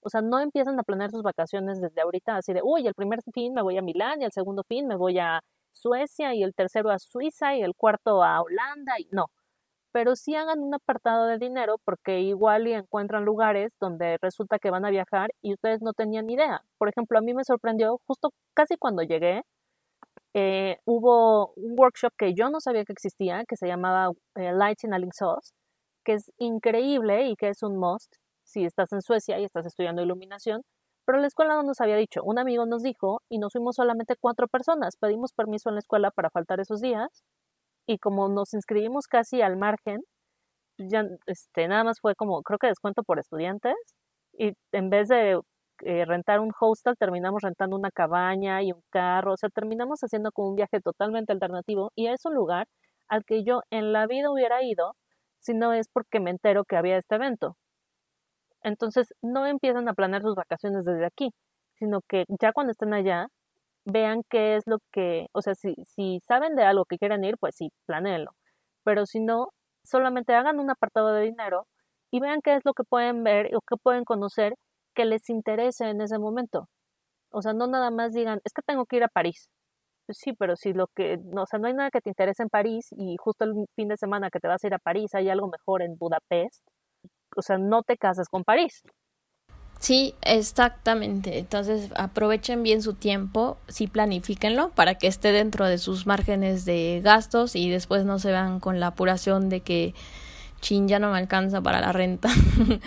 O 0.00 0.10
sea, 0.10 0.20
no 0.22 0.40
empiezan 0.40 0.78
a 0.78 0.84
planear 0.84 1.10
sus 1.10 1.22
vacaciones 1.22 1.80
desde 1.80 2.00
ahorita, 2.02 2.36
así 2.36 2.52
de, 2.52 2.60
uy, 2.62 2.86
el 2.86 2.94
primer 2.94 3.20
fin 3.34 3.54
me 3.54 3.62
voy 3.62 3.78
a 3.78 3.82
Milán 3.82 4.22
y 4.22 4.24
el 4.24 4.32
segundo 4.32 4.62
fin 4.68 4.86
me 4.86 4.96
voy 4.96 5.18
a 5.18 5.40
Suecia 5.72 6.34
y 6.34 6.42
el 6.42 6.54
tercero 6.54 6.90
a 6.90 6.98
Suiza 6.98 7.56
y 7.56 7.62
el 7.62 7.74
cuarto 7.76 8.22
a 8.22 8.40
Holanda 8.42 8.94
y 8.98 9.08
no. 9.12 9.26
Pero 9.92 10.16
sí 10.16 10.34
hagan 10.36 10.60
un 10.60 10.74
apartado 10.74 11.26
de 11.26 11.38
dinero 11.38 11.76
porque 11.84 12.20
igual 12.20 12.68
y 12.68 12.74
encuentran 12.74 13.24
lugares 13.24 13.72
donde 13.80 14.18
resulta 14.22 14.58
que 14.58 14.70
van 14.70 14.84
a 14.84 14.90
viajar 14.90 15.30
y 15.42 15.54
ustedes 15.54 15.82
no 15.82 15.92
tenían 15.94 16.30
idea. 16.30 16.62
Por 16.78 16.88
ejemplo, 16.88 17.18
a 17.18 17.22
mí 17.22 17.34
me 17.34 17.44
sorprendió 17.44 18.00
justo 18.06 18.30
casi 18.54 18.76
cuando 18.76 19.02
llegué, 19.02 19.42
eh, 20.34 20.78
hubo 20.84 21.52
un 21.56 21.74
workshop 21.78 22.12
que 22.16 22.34
yo 22.34 22.50
no 22.50 22.60
sabía 22.60 22.84
que 22.84 22.92
existía, 22.92 23.44
que 23.48 23.56
se 23.56 23.66
llamaba 23.66 24.12
eh, 24.36 24.52
Lighting 24.52 24.92
a 24.92 24.98
Sauce, 25.12 25.52
que 26.08 26.14
es 26.14 26.32
increíble 26.38 27.28
y 27.28 27.36
que 27.36 27.50
es 27.50 27.62
un 27.62 27.76
must 27.76 28.14
si 28.42 28.64
estás 28.64 28.90
en 28.94 29.02
Suecia 29.02 29.38
y 29.38 29.44
estás 29.44 29.66
estudiando 29.66 30.00
iluminación, 30.00 30.62
pero 31.04 31.18
la 31.18 31.26
escuela 31.26 31.54
no 31.54 31.62
nos 31.64 31.82
había 31.82 31.96
dicho. 31.96 32.22
Un 32.24 32.38
amigo 32.38 32.64
nos 32.64 32.82
dijo 32.82 33.20
y 33.28 33.38
nos 33.38 33.52
fuimos 33.52 33.76
solamente 33.76 34.14
cuatro 34.18 34.48
personas. 34.48 34.96
Pedimos 34.96 35.34
permiso 35.34 35.68
en 35.68 35.74
la 35.74 35.80
escuela 35.80 36.10
para 36.10 36.30
faltar 36.30 36.60
esos 36.60 36.80
días 36.80 37.24
y 37.86 37.98
como 37.98 38.28
nos 38.30 38.54
inscribimos 38.54 39.06
casi 39.06 39.42
al 39.42 39.58
margen, 39.58 40.00
ya 40.78 41.04
este, 41.26 41.68
nada 41.68 41.84
más 41.84 42.00
fue 42.00 42.14
como, 42.14 42.42
creo 42.42 42.58
que 42.58 42.68
descuento 42.68 43.02
por 43.02 43.18
estudiantes 43.18 43.74
y 44.32 44.54
en 44.72 44.88
vez 44.88 45.08
de 45.08 45.38
eh, 45.84 46.04
rentar 46.06 46.40
un 46.40 46.52
hostel, 46.58 46.96
terminamos 46.98 47.42
rentando 47.42 47.76
una 47.76 47.90
cabaña 47.90 48.62
y 48.62 48.72
un 48.72 48.82
carro, 48.90 49.34
o 49.34 49.36
sea, 49.36 49.50
terminamos 49.50 50.00
haciendo 50.00 50.32
como 50.32 50.48
un 50.48 50.56
viaje 50.56 50.80
totalmente 50.80 51.34
alternativo 51.34 51.92
y 51.94 52.06
es 52.06 52.24
un 52.24 52.34
lugar 52.34 52.66
al 53.08 53.24
que 53.26 53.44
yo 53.44 53.60
en 53.70 53.92
la 53.92 54.06
vida 54.06 54.30
hubiera 54.30 54.62
ido 54.64 54.94
si 55.40 55.54
no 55.54 55.72
es 55.72 55.88
porque 55.88 56.20
me 56.20 56.30
entero 56.30 56.64
que 56.64 56.76
había 56.76 56.98
este 56.98 57.16
evento. 57.16 57.56
Entonces, 58.62 59.12
no 59.22 59.46
empiezan 59.46 59.88
a 59.88 59.94
planear 59.94 60.22
sus 60.22 60.34
vacaciones 60.34 60.84
desde 60.84 61.06
aquí, 61.06 61.30
sino 61.74 62.00
que 62.08 62.24
ya 62.40 62.52
cuando 62.52 62.72
estén 62.72 62.92
allá, 62.92 63.28
vean 63.84 64.22
qué 64.30 64.56
es 64.56 64.64
lo 64.66 64.78
que, 64.92 65.28
o 65.32 65.42
sea, 65.42 65.54
si, 65.54 65.74
si 65.86 66.20
saben 66.26 66.56
de 66.56 66.64
algo 66.64 66.84
que 66.84 66.98
quieren 66.98 67.24
ir, 67.24 67.36
pues 67.38 67.56
sí, 67.56 67.70
planeenlo. 67.86 68.32
Pero 68.84 69.06
si 69.06 69.20
no, 69.20 69.50
solamente 69.84 70.34
hagan 70.34 70.60
un 70.60 70.70
apartado 70.70 71.12
de 71.14 71.24
dinero 71.24 71.66
y 72.10 72.20
vean 72.20 72.40
qué 72.42 72.54
es 72.56 72.64
lo 72.64 72.74
que 72.74 72.84
pueden 72.84 73.24
ver 73.24 73.54
o 73.56 73.60
qué 73.62 73.76
pueden 73.82 74.04
conocer 74.04 74.54
que 74.94 75.04
les 75.06 75.28
interese 75.30 75.86
en 75.90 76.00
ese 76.00 76.18
momento. 76.18 76.68
O 77.30 77.42
sea, 77.42 77.52
no 77.54 77.66
nada 77.68 77.90
más 77.90 78.12
digan, 78.14 78.40
es 78.44 78.52
que 78.52 78.62
tengo 78.62 78.86
que 78.86 78.96
ir 78.96 79.04
a 79.04 79.08
París. 79.08 79.48
Pues 80.08 80.20
sí, 80.22 80.32
pero 80.32 80.56
si 80.56 80.72
lo 80.72 80.86
que, 80.86 81.18
no, 81.22 81.42
o 81.42 81.46
sea, 81.46 81.58
no 81.58 81.66
hay 81.66 81.74
nada 81.74 81.90
que 81.90 82.00
te 82.00 82.08
interese 82.08 82.42
en 82.42 82.48
París 82.48 82.88
y 82.96 83.18
justo 83.18 83.44
el 83.44 83.66
fin 83.76 83.88
de 83.88 83.98
semana 83.98 84.30
que 84.30 84.40
te 84.40 84.48
vas 84.48 84.64
a 84.64 84.66
ir 84.66 84.72
a 84.72 84.78
París 84.78 85.14
hay 85.14 85.28
algo 85.28 85.48
mejor 85.48 85.82
en 85.82 85.98
Budapest, 85.98 86.66
o 87.36 87.42
sea, 87.42 87.58
no 87.58 87.82
te 87.82 87.98
cases 87.98 88.26
con 88.30 88.42
París. 88.42 88.82
Sí, 89.80 90.14
exactamente. 90.22 91.38
Entonces 91.38 91.90
aprovechen 91.94 92.62
bien 92.62 92.80
su 92.80 92.94
tiempo, 92.94 93.58
sí 93.68 93.86
planifíquenlo 93.86 94.70
para 94.70 94.94
que 94.94 95.08
esté 95.08 95.30
dentro 95.30 95.66
de 95.66 95.76
sus 95.76 96.06
márgenes 96.06 96.64
de 96.64 97.02
gastos 97.04 97.54
y 97.54 97.68
después 97.68 98.06
no 98.06 98.18
se 98.18 98.30
vean 98.30 98.60
con 98.60 98.80
la 98.80 98.86
apuración 98.86 99.50
de 99.50 99.60
que 99.60 99.94
chin 100.62 100.88
ya 100.88 100.98
no 101.00 101.12
me 101.12 101.18
alcanza 101.18 101.60
para 101.60 101.82
la 101.82 101.92
renta. 101.92 102.30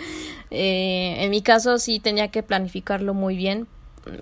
Eh, 0.54 1.24
en 1.24 1.30
mi 1.30 1.40
caso 1.40 1.78
sí 1.78 1.98
tenía 1.98 2.28
que 2.28 2.42
planificarlo 2.42 3.14
muy 3.14 3.36
bien 3.36 3.66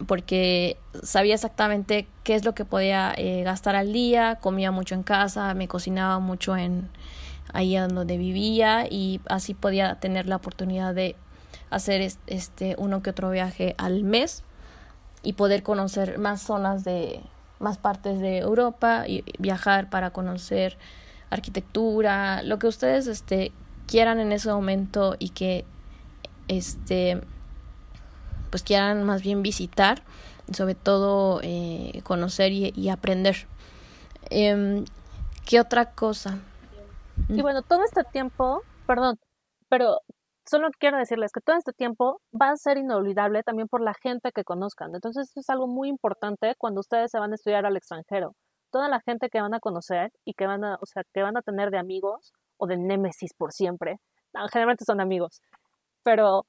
porque 0.07 0.77
sabía 1.03 1.35
exactamente 1.35 2.07
qué 2.23 2.35
es 2.35 2.45
lo 2.45 2.55
que 2.55 2.65
podía 2.65 3.15
eh, 3.17 3.43
gastar 3.45 3.77
al 3.77 3.93
día, 3.93 4.37
comía 4.37 4.71
mucho 4.71 4.95
en 4.95 5.03
casa, 5.03 5.55
me 5.55 5.69
cocinaba 5.69 6.19
mucho 6.19 6.57
en 6.57 6.89
ahí 7.53 7.77
donde 7.77 8.17
vivía 8.17 8.87
y 8.89 9.21
así 9.29 9.55
podía 9.55 9.97
tener 9.97 10.27
la 10.27 10.37
oportunidad 10.37 10.95
de 10.95 11.17
hacer 11.71 12.13
este 12.27 12.75
uno 12.79 13.03
que 13.03 13.11
otro 13.11 13.31
viaje 13.31 13.75
al 13.79 14.05
mes 14.05 14.45
y 15.23 15.35
poder 15.35 15.63
conocer 15.63 16.19
más 16.19 16.43
zonas 16.43 16.85
de 16.85 17.21
más 17.59 17.77
partes 17.77 18.21
de 18.21 18.39
Europa 18.39 19.05
y 19.07 19.25
viajar 19.39 19.91
para 19.91 20.11
conocer 20.11 20.79
arquitectura, 21.29 22.43
lo 22.43 22.59
que 22.59 22.67
ustedes 22.67 23.07
este 23.07 23.53
quieran 23.87 24.19
en 24.19 24.33
ese 24.33 24.51
momento 24.51 25.17
y 25.19 25.31
que 25.31 25.65
este 26.49 27.21
pues 28.51 28.63
quieran 28.63 29.05
más 29.05 29.23
bien 29.23 29.43
visitar, 29.43 30.03
sobre 30.53 30.75
todo 30.75 31.41
eh, 31.43 32.01
conocer 32.05 32.53
y, 32.53 32.89
aprender. 32.89 33.47
Em, 34.29 34.85
¿Qué 35.47 35.61
otra 35.61 35.93
cosa? 35.93 36.39
Y 37.29 37.43
bueno, 37.43 37.63
todo 37.63 37.85
este 37.85 38.03
tiempo, 38.05 38.63
perdón, 38.87 39.19
pero 39.69 39.99
solo 40.47 40.69
quiero 40.79 40.99
decirles 40.99 41.33
que 41.33 41.41
todo 41.41 41.57
este 41.57 41.73
tiempo 41.73 42.21
va 42.33 42.51
a 42.51 42.57
ser 42.57 42.79
inolvidable 42.79 43.43
también 43.43 43.69
por 43.69 43.81
la 43.81 43.95
gente 43.95 44.33
que 44.33 44.45
conozcan. 44.45 44.95
Entonces, 44.95 45.29
esto 45.29 45.41
es 45.41 45.51
algo 45.51 45.67
muy 45.67 45.89
importante 45.89 46.55
cuando 46.59 46.81
ustedes 46.81 47.11
se 47.11 47.19
van 47.19 47.33
a 47.33 47.37
estudiar 47.37 47.67
al 47.67 47.77
extranjero. 47.77 48.35
Toda 48.71 48.89
la 48.89 49.01
gente 49.01 49.29
que 49.29 49.41
van 49.41 49.55
a 49.55 49.61
conocer 49.61 50.13
y 50.25 50.35
que 50.35 50.47
van 50.47 50.65
a, 50.65 50.77
o 50.81 50.87
sea, 50.87 51.03
que 51.13 51.23
van 51.23 51.37
a 51.37 51.43
tener 51.43 51.71
de 51.71 51.79
amigos 51.79 52.33
o 52.57 52.67
de 52.67 52.77
némesis 52.77 53.33
por 53.35 53.53
siempre. 53.53 53.99
generalmente 54.53 54.85
son 54.85 55.01
amigos, 55.01 55.41
pero 56.03 56.47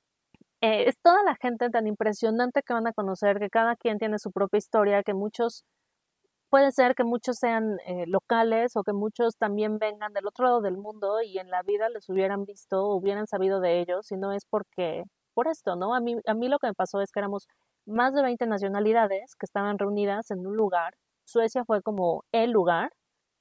eh, 0.61 0.85
es 0.87 0.99
toda 1.01 1.23
la 1.23 1.35
gente 1.41 1.69
tan 1.69 1.87
impresionante 1.87 2.61
que 2.63 2.73
van 2.73 2.87
a 2.87 2.93
conocer, 2.93 3.39
que 3.39 3.49
cada 3.49 3.75
quien 3.75 3.97
tiene 3.99 4.19
su 4.19 4.31
propia 4.31 4.59
historia, 4.59 5.03
que 5.03 5.13
muchos 5.13 5.65
puede 6.49 6.71
ser 6.73 6.95
que 6.95 7.03
muchos 7.05 7.37
sean 7.37 7.79
eh, 7.85 8.05
locales 8.07 8.75
o 8.75 8.83
que 8.83 8.93
muchos 8.93 9.37
también 9.37 9.79
vengan 9.79 10.13
del 10.13 10.27
otro 10.27 10.45
lado 10.45 10.61
del 10.61 10.77
mundo 10.77 11.21
y 11.21 11.39
en 11.39 11.49
la 11.49 11.63
vida 11.63 11.89
les 11.89 12.09
hubieran 12.09 12.45
visto, 12.45 12.87
hubieran 12.89 13.25
sabido 13.27 13.61
de 13.61 13.79
ellos, 13.79 14.11
y 14.11 14.17
no 14.17 14.33
es 14.33 14.45
porque, 14.45 15.05
por 15.33 15.47
esto, 15.47 15.75
¿no? 15.77 15.95
A 15.95 16.01
mí, 16.01 16.17
a 16.27 16.33
mí 16.33 16.49
lo 16.49 16.59
que 16.59 16.67
me 16.67 16.73
pasó 16.73 17.01
es 17.01 17.11
que 17.11 17.21
éramos 17.21 17.47
más 17.85 18.13
de 18.13 18.21
20 18.23 18.45
nacionalidades 18.47 19.35
que 19.35 19.45
estaban 19.45 19.79
reunidas 19.79 20.29
en 20.31 20.45
un 20.45 20.57
lugar. 20.57 20.93
Suecia 21.25 21.63
fue 21.65 21.81
como 21.81 22.25
el 22.33 22.51
lugar, 22.51 22.91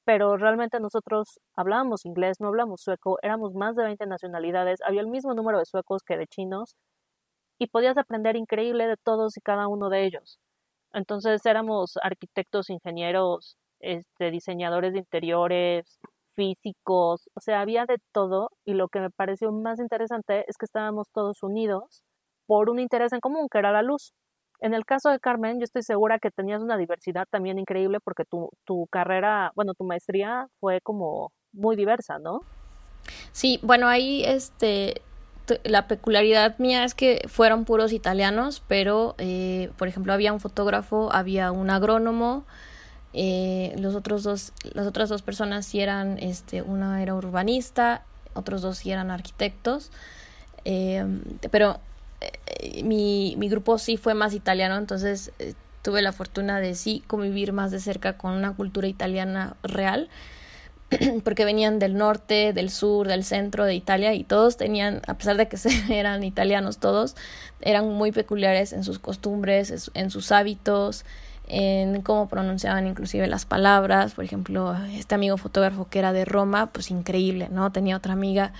pero 0.04 0.36
realmente 0.36 0.80
nosotros 0.80 1.40
hablábamos 1.56 2.06
inglés, 2.06 2.40
no 2.40 2.48
hablábamos 2.48 2.82
sueco, 2.82 3.18
éramos 3.22 3.54
más 3.54 3.76
de 3.76 3.84
20 3.84 4.06
nacionalidades, 4.06 4.80
había 4.86 5.00
el 5.00 5.08
mismo 5.08 5.34
número 5.34 5.58
de 5.58 5.66
suecos 5.66 6.02
que 6.04 6.16
de 6.16 6.26
chinos, 6.26 6.76
y 7.60 7.66
podías 7.66 7.98
aprender 7.98 8.36
increíble 8.36 8.88
de 8.88 8.96
todos 8.96 9.36
y 9.36 9.40
cada 9.42 9.68
uno 9.68 9.90
de 9.90 10.06
ellos. 10.06 10.40
Entonces 10.94 11.44
éramos 11.44 11.98
arquitectos, 12.02 12.70
ingenieros, 12.70 13.58
este, 13.80 14.30
diseñadores 14.30 14.94
de 14.94 15.00
interiores, 15.00 16.00
físicos, 16.34 17.28
o 17.34 17.40
sea, 17.40 17.60
había 17.60 17.84
de 17.84 17.98
todo 18.12 18.50
y 18.64 18.72
lo 18.72 18.88
que 18.88 19.00
me 19.00 19.10
pareció 19.10 19.52
más 19.52 19.78
interesante 19.78 20.46
es 20.48 20.56
que 20.56 20.64
estábamos 20.64 21.08
todos 21.12 21.42
unidos 21.42 22.02
por 22.46 22.70
un 22.70 22.78
interés 22.80 23.12
en 23.12 23.20
común, 23.20 23.46
que 23.50 23.58
era 23.58 23.72
la 23.72 23.82
luz. 23.82 24.14
En 24.60 24.72
el 24.72 24.86
caso 24.86 25.10
de 25.10 25.20
Carmen, 25.20 25.58
yo 25.58 25.64
estoy 25.64 25.82
segura 25.82 26.18
que 26.18 26.30
tenías 26.30 26.62
una 26.62 26.78
diversidad 26.78 27.26
también 27.30 27.58
increíble 27.58 27.98
porque 28.02 28.24
tu, 28.24 28.48
tu 28.64 28.86
carrera, 28.90 29.52
bueno, 29.54 29.74
tu 29.74 29.84
maestría 29.84 30.46
fue 30.60 30.80
como 30.80 31.30
muy 31.52 31.76
diversa, 31.76 32.18
¿no? 32.18 32.40
Sí, 33.32 33.60
bueno, 33.62 33.86
ahí 33.86 34.22
este 34.24 35.02
la 35.64 35.86
peculiaridad 35.86 36.58
mía 36.58 36.84
es 36.84 36.94
que 36.94 37.22
fueron 37.28 37.64
puros 37.64 37.92
italianos, 37.92 38.62
pero 38.66 39.14
eh, 39.18 39.70
por 39.76 39.88
ejemplo 39.88 40.12
había 40.12 40.32
un 40.32 40.40
fotógrafo, 40.40 41.12
había 41.12 41.52
un 41.52 41.70
agrónomo, 41.70 42.44
eh, 43.12 43.74
los 43.78 43.94
otros 43.94 44.22
dos, 44.22 44.52
las 44.72 44.86
otras 44.86 45.08
dos 45.08 45.22
personas 45.22 45.66
sí 45.66 45.80
eran, 45.80 46.18
este, 46.18 46.62
una 46.62 47.02
era 47.02 47.14
urbanista, 47.14 48.04
otros 48.34 48.62
dos 48.62 48.78
sí 48.78 48.90
eran 48.90 49.10
arquitectos, 49.10 49.90
eh, 50.64 51.04
pero 51.50 51.80
mi, 52.82 53.34
mi 53.38 53.48
grupo 53.48 53.78
sí 53.78 53.96
fue 53.96 54.14
más 54.14 54.34
italiano, 54.34 54.76
entonces 54.76 55.32
tuve 55.82 56.02
la 56.02 56.12
fortuna 56.12 56.60
de 56.60 56.74
sí 56.74 57.02
convivir 57.06 57.52
más 57.52 57.70
de 57.70 57.80
cerca 57.80 58.16
con 58.18 58.32
una 58.32 58.54
cultura 58.54 58.86
italiana 58.86 59.56
real 59.62 60.08
porque 61.24 61.44
venían 61.44 61.78
del 61.78 61.96
norte, 61.96 62.52
del 62.52 62.70
sur, 62.70 63.06
del 63.08 63.24
centro 63.24 63.64
de 63.64 63.74
Italia 63.74 64.14
y 64.14 64.24
todos 64.24 64.56
tenían, 64.56 65.02
a 65.06 65.14
pesar 65.14 65.36
de 65.36 65.48
que 65.48 65.56
eran 65.90 66.22
italianos 66.24 66.78
todos, 66.78 67.16
eran 67.60 67.88
muy 67.88 68.12
peculiares 68.12 68.72
en 68.72 68.84
sus 68.84 68.98
costumbres, 68.98 69.90
en 69.94 70.10
sus 70.10 70.32
hábitos, 70.32 71.04
en 71.46 72.02
cómo 72.02 72.28
pronunciaban 72.28 72.86
inclusive 72.86 73.26
las 73.26 73.44
palabras. 73.44 74.14
Por 74.14 74.24
ejemplo, 74.24 74.76
este 74.92 75.14
amigo 75.14 75.36
fotógrafo 75.36 75.88
que 75.88 75.98
era 75.98 76.12
de 76.12 76.24
Roma, 76.24 76.66
pues 76.72 76.90
increíble, 76.90 77.48
¿no? 77.50 77.72
Tenía 77.72 77.96
otra 77.96 78.12
amiga 78.12 78.52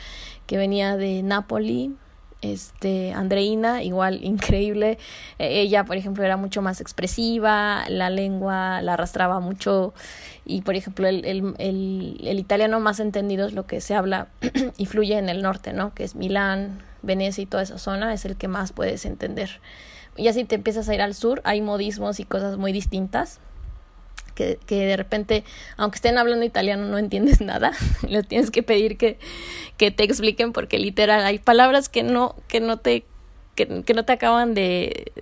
que 0.47 0.57
venía 0.57 0.97
de 0.97 1.23
Nápoli, 1.23 1.95
este 2.43 3.13
Andreina 3.13 3.83
igual 3.83 4.21
increíble. 4.25 4.99
E, 5.39 5.61
ella 5.61 5.85
por 5.85 5.97
ejemplo 5.97 6.25
era 6.25 6.37
mucho 6.37 6.63
más 6.63 6.81
expresiva 6.81 7.85
la 7.89 8.11
lengua 8.11 8.83
la 8.83 8.95
arrastraba 8.95 9.41
mucho 9.41 9.95
y 10.45 10.63
por 10.63 10.75
ejemplo 10.75 11.07
el, 11.07 11.25
el, 11.25 11.55
el, 11.59 12.39
italiano 12.39 12.81
más 12.81 13.01
entendido 13.01 13.47
es 13.47 13.53
lo 13.53 13.67
que 13.67 13.81
se 13.81 13.95
habla 13.95 14.29
y 14.77 14.87
fluye 14.87 15.19
en 15.19 15.29
el 15.29 15.43
norte 15.43 15.73
no 15.73 15.95
que 15.95 16.05
es 16.05 16.15
Milán 16.15 16.83
Venecia 17.03 17.43
y 17.43 17.47
toda 17.47 17.63
esa 17.63 17.79
zona 17.79 18.13
es 18.13 18.25
el 18.25 18.37
que 18.37 18.49
más 18.49 18.73
puedes 18.73 19.05
entender. 19.05 19.61
Y 20.17 20.29
así 20.29 20.45
te 20.45 20.57
empiezas 20.57 20.89
a 20.89 20.95
ir 20.95 21.03
al 21.03 21.15
sur 21.15 21.41
hay 21.45 21.61
modismos 21.61 22.21
y 22.21 22.25
cosas 22.25 22.57
muy 22.57 22.73
distintas 22.73 23.41
que, 24.35 24.59
que, 24.67 24.87
de 24.87 24.97
repente, 24.97 25.45
aunque 25.77 25.97
estén 25.97 26.19
hablando 26.19 26.45
italiano, 26.45 26.87
no 26.87 26.99
entiendes 26.99 27.41
nada. 27.41 27.73
Les 28.09 28.27
tienes 28.27 28.51
que 28.51 28.63
pedir 28.63 28.97
que, 28.97 29.19
que 29.77 29.91
te 29.91 30.05
expliquen 30.05 30.53
porque 30.53 30.79
literal 30.79 31.25
hay 31.25 31.39
palabras 31.39 31.89
que 31.89 32.03
no, 32.03 32.35
que 32.49 32.61
no 32.61 32.79
te, 32.79 33.05
que, 33.55 33.83
que 33.83 33.95
no 33.95 34.05
te 34.05 34.13
acaban 34.13 34.55
de, 34.55 35.13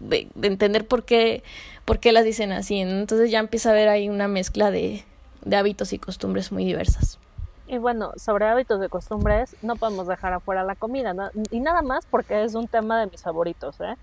de, 0.00 0.28
entender 0.42 0.86
por 0.86 1.04
qué, 1.04 1.42
por 1.84 1.98
qué 1.98 2.12
las 2.12 2.24
dicen 2.24 2.52
así. 2.52 2.80
Entonces 2.80 3.30
ya 3.30 3.38
empieza 3.38 3.70
a 3.70 3.72
haber 3.72 3.88
ahí 3.88 4.08
una 4.08 4.28
mezcla 4.28 4.70
de, 4.70 5.04
de 5.44 5.56
hábitos 5.56 5.92
y 5.92 5.98
costumbres 5.98 6.52
muy 6.52 6.64
diversas. 6.64 7.18
Y 7.66 7.76
bueno, 7.76 8.12
sobre 8.16 8.46
hábitos 8.46 8.82
y 8.84 8.88
costumbres, 8.88 9.54
no 9.60 9.76
podemos 9.76 10.06
dejar 10.06 10.32
afuera 10.32 10.64
la 10.64 10.74
comida, 10.74 11.14
y 11.50 11.60
nada 11.60 11.82
más 11.82 12.06
porque 12.06 12.42
es 12.42 12.54
un 12.54 12.66
tema 12.66 12.98
de 12.98 13.08
mis 13.08 13.22
favoritos, 13.22 13.76
¿eh? 13.80 13.94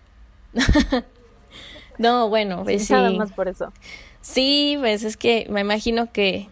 no, 1.98 2.30
bueno, 2.30 2.64
pues 2.64 2.88
sí. 2.88 2.94
Nada 2.94 3.12
más 3.12 3.32
por 3.32 3.48
eso. 3.48 3.72
Sí, 4.22 4.78
pues 4.80 5.04
es 5.04 5.18
que 5.18 5.48
me 5.50 5.62
imagino 5.62 6.12
que 6.12 6.50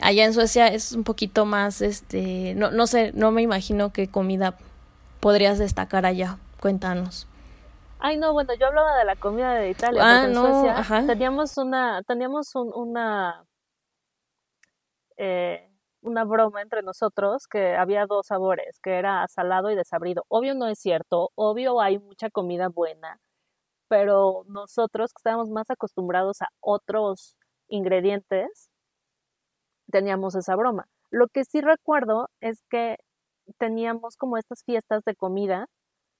allá 0.00 0.24
en 0.24 0.34
Suecia 0.34 0.68
es 0.68 0.92
un 0.92 1.04
poquito 1.04 1.44
más, 1.44 1.80
este, 1.80 2.54
no, 2.54 2.70
no 2.70 2.86
sé, 2.86 3.12
no 3.14 3.30
me 3.30 3.42
imagino 3.42 3.92
qué 3.92 4.08
comida 4.08 4.56
podrías 5.20 5.58
destacar 5.58 6.06
allá. 6.06 6.38
Cuéntanos. 6.60 7.26
Ay, 7.98 8.16
no, 8.16 8.32
bueno, 8.32 8.54
yo 8.54 8.66
hablaba 8.66 8.96
de 8.98 9.04
la 9.04 9.16
comida 9.16 9.54
de 9.54 9.70
Italia, 9.70 10.02
ah, 10.04 10.26
porque 10.26 10.38
en 10.38 10.84
Suecia 10.84 11.06
teníamos 11.06 11.56
una, 11.56 12.02
teníamos 12.02 12.54
un, 12.54 12.70
una, 12.74 13.44
eh, 15.16 15.70
una 16.02 16.24
broma 16.24 16.62
entre 16.62 16.82
nosotros 16.82 17.46
que 17.46 17.74
había 17.74 18.06
dos 18.06 18.26
sabores, 18.26 18.78
que 18.82 18.98
era 18.98 19.26
salado 19.28 19.70
y 19.70 19.76
desabrido. 19.76 20.24
Obvio 20.28 20.54
no 20.54 20.68
es 20.68 20.78
cierto, 20.78 21.30
obvio 21.34 21.80
hay 21.80 21.98
mucha 21.98 22.30
comida 22.30 22.68
buena, 22.68 23.18
pero 23.88 24.44
nosotros 24.48 25.12
que 25.12 25.20
estábamos 25.20 25.50
más 25.50 25.70
acostumbrados 25.70 26.42
a 26.42 26.48
otros 26.60 27.36
ingredientes, 27.68 28.70
teníamos 29.90 30.34
esa 30.34 30.56
broma. 30.56 30.86
Lo 31.10 31.28
que 31.28 31.44
sí 31.44 31.60
recuerdo 31.60 32.28
es 32.40 32.62
que 32.70 32.96
teníamos 33.58 34.16
como 34.16 34.38
estas 34.38 34.64
fiestas 34.64 35.04
de 35.04 35.14
comida 35.14 35.66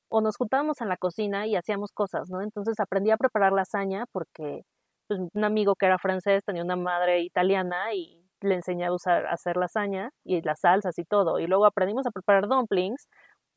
o 0.09 0.21
nos 0.21 0.37
juntábamos 0.37 0.81
en 0.81 0.89
la 0.89 0.97
cocina 0.97 1.47
y 1.47 1.57
hacíamos 1.57 1.93
cosas, 1.93 2.31
¿no? 2.31 2.43
Entonces 2.43 2.81
aprendí 2.81 3.11
a 3.11 3.17
preparar 3.17 3.53
lasaña 3.53 4.07
porque 4.13 4.63
pues, 5.09 5.21
un 5.35 5.45
amigo 5.45 5.75
que 5.77 5.87
era 5.87 5.99
francés 5.99 6.45
tenía 6.45 6.63
una 6.65 6.77
madre 6.77 7.21
italiana 7.23 7.95
y 7.95 8.25
le 8.41 8.55
enseñé 8.57 8.87
a 8.87 8.93
usar 8.93 9.27
a 9.27 9.33
hacer 9.33 9.57
lasaña 9.57 10.11
y 10.25 10.43
las 10.43 10.61
salsas 10.61 10.99
y 10.99 11.05
todo. 11.05 11.41
Y 11.41 11.47
luego 11.47 11.67
aprendimos 11.67 12.07
a 12.07 12.11
preparar 12.11 12.49
dumplings 12.49 13.09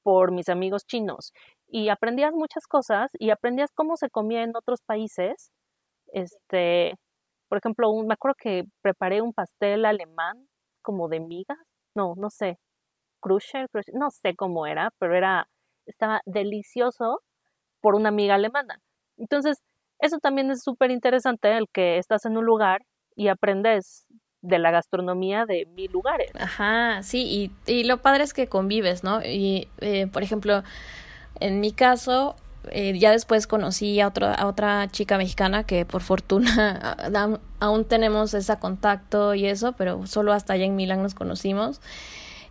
por 0.03 0.31
mis 0.31 0.49
amigos 0.49 0.85
chinos. 0.85 1.33
Y 1.71 1.89
aprendías 1.89 2.33
muchas 2.33 2.65
cosas 2.67 3.11
y 3.13 3.29
aprendías 3.29 3.69
cómo 3.73 3.95
se 3.95 4.09
comía 4.09 4.43
en 4.43 4.55
otros 4.55 4.81
países. 4.81 5.51
Este, 6.11 6.95
por 7.47 7.59
ejemplo, 7.59 7.91
un, 7.91 8.07
me 8.07 8.15
acuerdo 8.15 8.35
que 8.39 8.63
preparé 8.81 9.21
un 9.21 9.33
pastel 9.33 9.85
alemán 9.85 10.47
como 10.81 11.07
de 11.07 11.19
migas. 11.19 11.57
No, 11.95 12.15
no 12.17 12.29
sé. 12.29 12.57
Kruscher, 13.21 13.67
no 13.93 14.09
sé 14.09 14.35
cómo 14.35 14.65
era, 14.65 14.91
pero 14.97 15.15
era, 15.15 15.47
estaba 15.85 16.21
delicioso 16.25 17.21
por 17.81 17.95
una 17.95 18.09
amiga 18.09 18.35
alemana. 18.35 18.79
Entonces, 19.17 19.57
eso 19.99 20.17
también 20.19 20.49
es 20.49 20.63
súper 20.63 20.91
interesante, 20.91 21.55
el 21.57 21.67
que 21.71 21.97
estás 21.97 22.25
en 22.25 22.37
un 22.37 22.45
lugar 22.45 22.81
y 23.15 23.27
aprendes 23.27 24.05
de 24.41 24.59
la 24.59 24.71
gastronomía 24.71 25.45
de 25.45 25.65
mil 25.65 25.91
lugares. 25.91 26.31
Ajá, 26.35 27.03
sí, 27.03 27.51
y, 27.67 27.71
y 27.71 27.83
lo 27.83 28.01
padre 28.01 28.23
es 28.23 28.33
que 28.33 28.47
convives, 28.47 29.03
¿no? 29.03 29.21
Y, 29.21 29.67
eh, 29.81 30.07
por 30.07 30.23
ejemplo, 30.23 30.63
en 31.39 31.59
mi 31.59 31.71
caso, 31.71 32.35
eh, 32.71 32.97
ya 32.99 33.11
después 33.11 33.47
conocí 33.47 33.99
a, 33.99 34.07
otro, 34.07 34.27
a 34.27 34.45
otra 34.45 34.87
chica 34.91 35.17
mexicana 35.17 35.63
que 35.63 35.85
por 35.85 36.01
fortuna 36.01 36.97
aún 37.59 37.85
tenemos 37.85 38.33
ese 38.33 38.57
contacto 38.57 39.33
y 39.33 39.45
eso, 39.45 39.73
pero 39.73 40.05
solo 40.07 40.33
hasta 40.33 40.53
allá 40.53 40.65
en 40.65 40.75
Milán 40.75 41.01
nos 41.01 41.13
conocimos. 41.13 41.81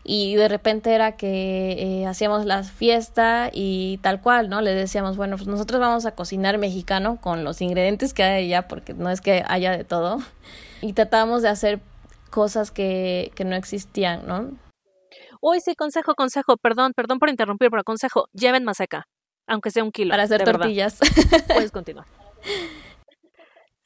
Y 0.04 0.36
de 0.36 0.48
repente 0.48 0.94
era 0.94 1.16
que 1.16 1.72
eh, 1.72 2.06
hacíamos 2.06 2.46
la 2.46 2.62
fiesta 2.62 3.50
y 3.52 3.98
tal 3.98 4.22
cual, 4.22 4.48
¿no? 4.48 4.62
Le 4.62 4.72
decíamos, 4.74 5.18
bueno, 5.18 5.36
pues 5.36 5.48
nosotros 5.48 5.80
vamos 5.80 6.06
a 6.06 6.12
cocinar 6.12 6.56
mexicano 6.56 7.18
con 7.20 7.44
los 7.44 7.60
ingredientes 7.60 8.14
que 8.14 8.22
hay 8.22 8.46
allá, 8.46 8.68
porque 8.68 8.94
no 8.94 9.10
es 9.10 9.20
que 9.20 9.44
haya 9.46 9.76
de 9.76 9.84
todo 9.84 10.18
y 10.80 10.94
tratábamos 10.94 11.42
de 11.42 11.50
hacer 11.50 11.80
cosas 12.30 12.70
que, 12.70 13.32
que 13.34 13.44
no 13.44 13.54
existían, 13.54 14.26
¿no? 14.26 14.52
Uy, 15.40 15.60
sí, 15.60 15.74
consejo, 15.74 16.14
consejo, 16.14 16.56
perdón, 16.56 16.92
perdón 16.94 17.18
por 17.18 17.28
interrumpir, 17.28 17.70
pero 17.70 17.84
consejo, 17.84 18.28
lleven 18.32 18.64
maseca, 18.64 19.06
aunque 19.46 19.70
sea 19.70 19.84
un 19.84 19.92
kilo. 19.92 20.10
Para 20.10 20.24
hacer 20.24 20.44
tortillas. 20.44 20.98
Puedes 21.48 21.70
continuar. 21.72 22.06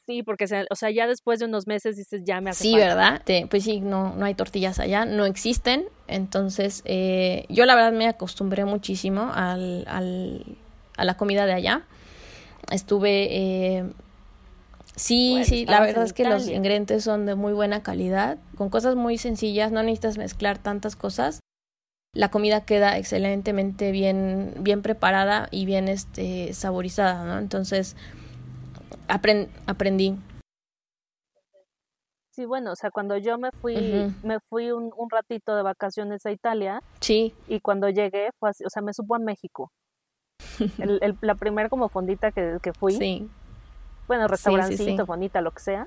Sí, 0.05 0.23
porque, 0.25 0.47
o 0.69 0.75
sea, 0.75 0.91
ya 0.91 1.07
después 1.07 1.39
de 1.39 1.47
unos 1.47 1.69
meses 1.69 1.97
dices, 1.97 2.23
ya 2.25 2.41
me 2.41 2.51
hace 2.51 2.65
Sí, 2.65 2.77
¿verdad? 2.77 3.23
pues 3.49 3.63
sí, 3.63 3.81
no, 3.81 4.15
no 4.17 4.25
hay 4.25 4.35
tortillas 4.35 4.81
allá, 4.81 5.05
no 5.05 5.27
existen. 5.27 5.87
Entonces, 6.09 6.83
eh, 6.85 7.47
yo 7.49 7.67
la 7.67 7.77
verdad 7.77 7.93
me 7.93 8.09
acostumbré 8.09 8.65
muchísimo 8.65 9.31
al, 9.33 9.85
al, 9.87 10.45
a 10.97 11.05
la 11.05 11.17
comida 11.17 11.47
de 11.47 11.53
allá. 11.53 11.83
Estuve 12.73 13.29
eh, 13.31 13.85
Sí, 14.97 15.43
sí, 15.45 15.65
la 15.65 15.81
verdad 15.81 16.05
es 16.05 16.13
que 16.13 16.25
los 16.25 16.49
ingredientes 16.49 17.03
son 17.03 17.25
de 17.25 17.35
muy 17.35 17.53
buena 17.53 17.83
calidad, 17.83 18.39
con 18.57 18.69
cosas 18.69 18.95
muy 18.95 19.17
sencillas, 19.17 19.73
no 19.73 19.83
necesitas 19.83 20.19
mezclar 20.19 20.59
tantas 20.59 20.97
cosas. 20.97 21.41
La 22.15 22.31
comida 22.31 22.67
queda 22.67 22.99
excelentemente 22.99 23.91
bien, 23.91 24.53
bien 24.61 24.83
preparada 24.83 25.49
y 25.51 25.65
bien 25.65 25.89
este, 25.89 26.53
saborizada, 26.53 27.25
¿no? 27.25 27.39
Entonces, 27.39 27.97
aprendí. 29.67 30.19
Sí, 32.33 32.45
bueno, 32.45 32.73
o 32.73 32.77
sea, 32.77 32.91
cuando 32.91 33.17
yo 33.17 33.39
me 33.39 33.51
fui, 33.51 33.77
me 34.23 34.41
fui 34.51 34.73
un, 34.73 34.91
un, 34.95 35.09
ratito 35.11 35.57
de 35.57 35.63
vacaciones 35.63 36.25
a 36.27 36.33
Italia. 36.33 36.83
Sí. 37.01 37.35
Y 37.49 37.61
cuando 37.61 37.89
llegué, 37.89 38.29
fue 38.39 38.51
así, 38.51 38.65
o 38.65 38.71
sea, 38.71 38.83
me 38.83 38.93
supo 38.93 39.15
a 39.15 39.19
México. 39.19 39.71
el, 40.79 40.99
el, 41.03 41.17
la 41.23 41.35
primera 41.35 41.71
como 41.71 41.89
fondita 41.89 42.31
que, 42.31 42.59
que 42.63 42.75
fui. 42.75 42.93
Sí 42.93 43.31
bueno, 44.09 44.29
restaurancito, 44.29 45.07
bonita, 45.07 45.41
lo 45.41 45.51
que 45.51 45.61
sea, 45.61 45.87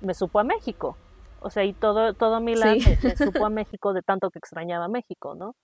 me 0.00 0.14
supo 0.14 0.40
a 0.40 0.44
México. 0.44 0.96
O 1.40 1.50
sea, 1.50 1.64
y 1.64 1.72
todo, 1.72 2.14
todo 2.14 2.40
Milán 2.40 2.78
me, 3.02 3.16
supo 3.16 3.46
a 3.46 3.50
México 3.50 3.92
de 3.92 4.02
tanto 4.02 4.30
que 4.30 4.38
extrañaba 4.38 4.88
México, 4.88 5.34
¿no? 5.34 5.54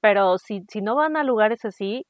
Pero 0.00 0.38
si, 0.38 0.62
si 0.70 0.80
no 0.80 0.94
van 0.94 1.16
a 1.16 1.24
lugares 1.24 1.64
así, 1.64 2.04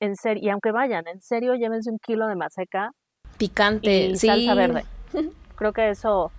en 0.00 0.16
serio, 0.16 0.42
y 0.44 0.50
aunque 0.50 0.72
vayan, 0.72 1.06
en 1.06 1.20
serio, 1.20 1.54
llévense 1.54 1.90
un 1.90 1.98
kilo 1.98 2.26
de 2.26 2.34
maseca. 2.34 2.90
Picante, 3.38 4.06
y 4.06 4.16
salsa 4.16 4.54
verde. 4.54 4.84
Creo 5.56 5.72
que 5.72 5.90
eso, 5.90 6.32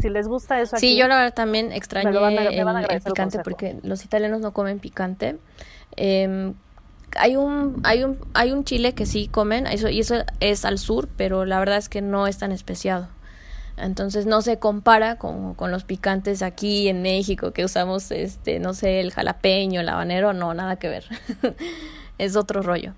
si 0.00 0.10
les 0.10 0.28
gusta 0.28 0.60
eso 0.60 0.76
aquí, 0.76 0.90
Sí, 0.90 0.96
yo 0.96 1.08
la 1.08 1.16
verdad 1.16 1.34
también 1.34 1.72
extrañé 1.72 2.10
el, 2.10 3.02
picante 3.02 3.40
porque 3.40 3.78
los 3.82 4.04
italianos 4.04 4.40
no 4.40 4.52
comen 4.52 4.78
picante. 4.78 5.38
Eh, 5.96 6.52
hay 7.16 7.36
un, 7.36 7.80
hay 7.84 8.04
un, 8.04 8.18
hay 8.34 8.52
un 8.52 8.64
chile 8.64 8.94
que 8.94 9.06
sí 9.06 9.28
comen, 9.28 9.66
y 9.66 10.00
eso 10.00 10.14
es 10.40 10.64
al 10.64 10.78
sur, 10.78 11.08
pero 11.16 11.44
la 11.44 11.58
verdad 11.58 11.78
es 11.78 11.88
que 11.88 12.02
no 12.02 12.26
es 12.26 12.38
tan 12.38 12.52
especiado. 12.52 13.08
Entonces 13.76 14.26
no 14.26 14.42
se 14.42 14.58
compara 14.58 15.16
con, 15.16 15.54
con 15.54 15.70
los 15.70 15.84
picantes 15.84 16.42
aquí 16.42 16.88
en 16.88 17.02
México 17.02 17.52
que 17.52 17.64
usamos, 17.64 18.10
este, 18.10 18.58
no 18.58 18.74
sé, 18.74 19.00
el 19.00 19.12
jalapeño, 19.12 19.80
el 19.80 19.88
habanero, 19.88 20.32
no, 20.32 20.52
nada 20.54 20.76
que 20.76 20.88
ver. 20.88 21.04
es 22.18 22.36
otro 22.36 22.62
rollo. 22.62 22.92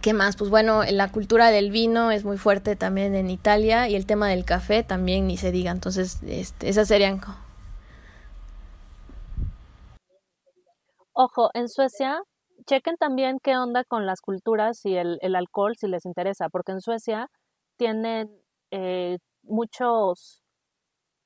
¿Qué 0.00 0.14
más? 0.14 0.36
Pues 0.36 0.50
bueno, 0.50 0.82
la 0.90 1.12
cultura 1.12 1.50
del 1.50 1.70
vino 1.70 2.10
es 2.10 2.24
muy 2.24 2.38
fuerte 2.38 2.74
también 2.74 3.14
en 3.14 3.30
Italia 3.30 3.88
y 3.88 3.94
el 3.94 4.06
tema 4.06 4.28
del 4.28 4.44
café 4.44 4.82
también 4.82 5.26
ni 5.26 5.36
se 5.36 5.52
diga. 5.52 5.70
Entonces, 5.70 6.20
este, 6.26 6.68
esas 6.70 6.88
serían. 6.88 7.20
Ojo, 11.12 11.50
en 11.52 11.68
Suecia 11.68 12.22
chequen 12.66 12.96
también 12.96 13.38
qué 13.42 13.56
onda 13.56 13.84
con 13.84 14.06
las 14.06 14.20
culturas 14.20 14.84
y 14.84 14.96
el, 14.96 15.18
el 15.22 15.36
alcohol 15.36 15.76
si 15.76 15.88
les 15.88 16.04
interesa, 16.06 16.48
porque 16.48 16.72
en 16.72 16.80
Suecia 16.80 17.28
tienen 17.76 18.30
eh, 18.70 19.18
muchos 19.42 20.42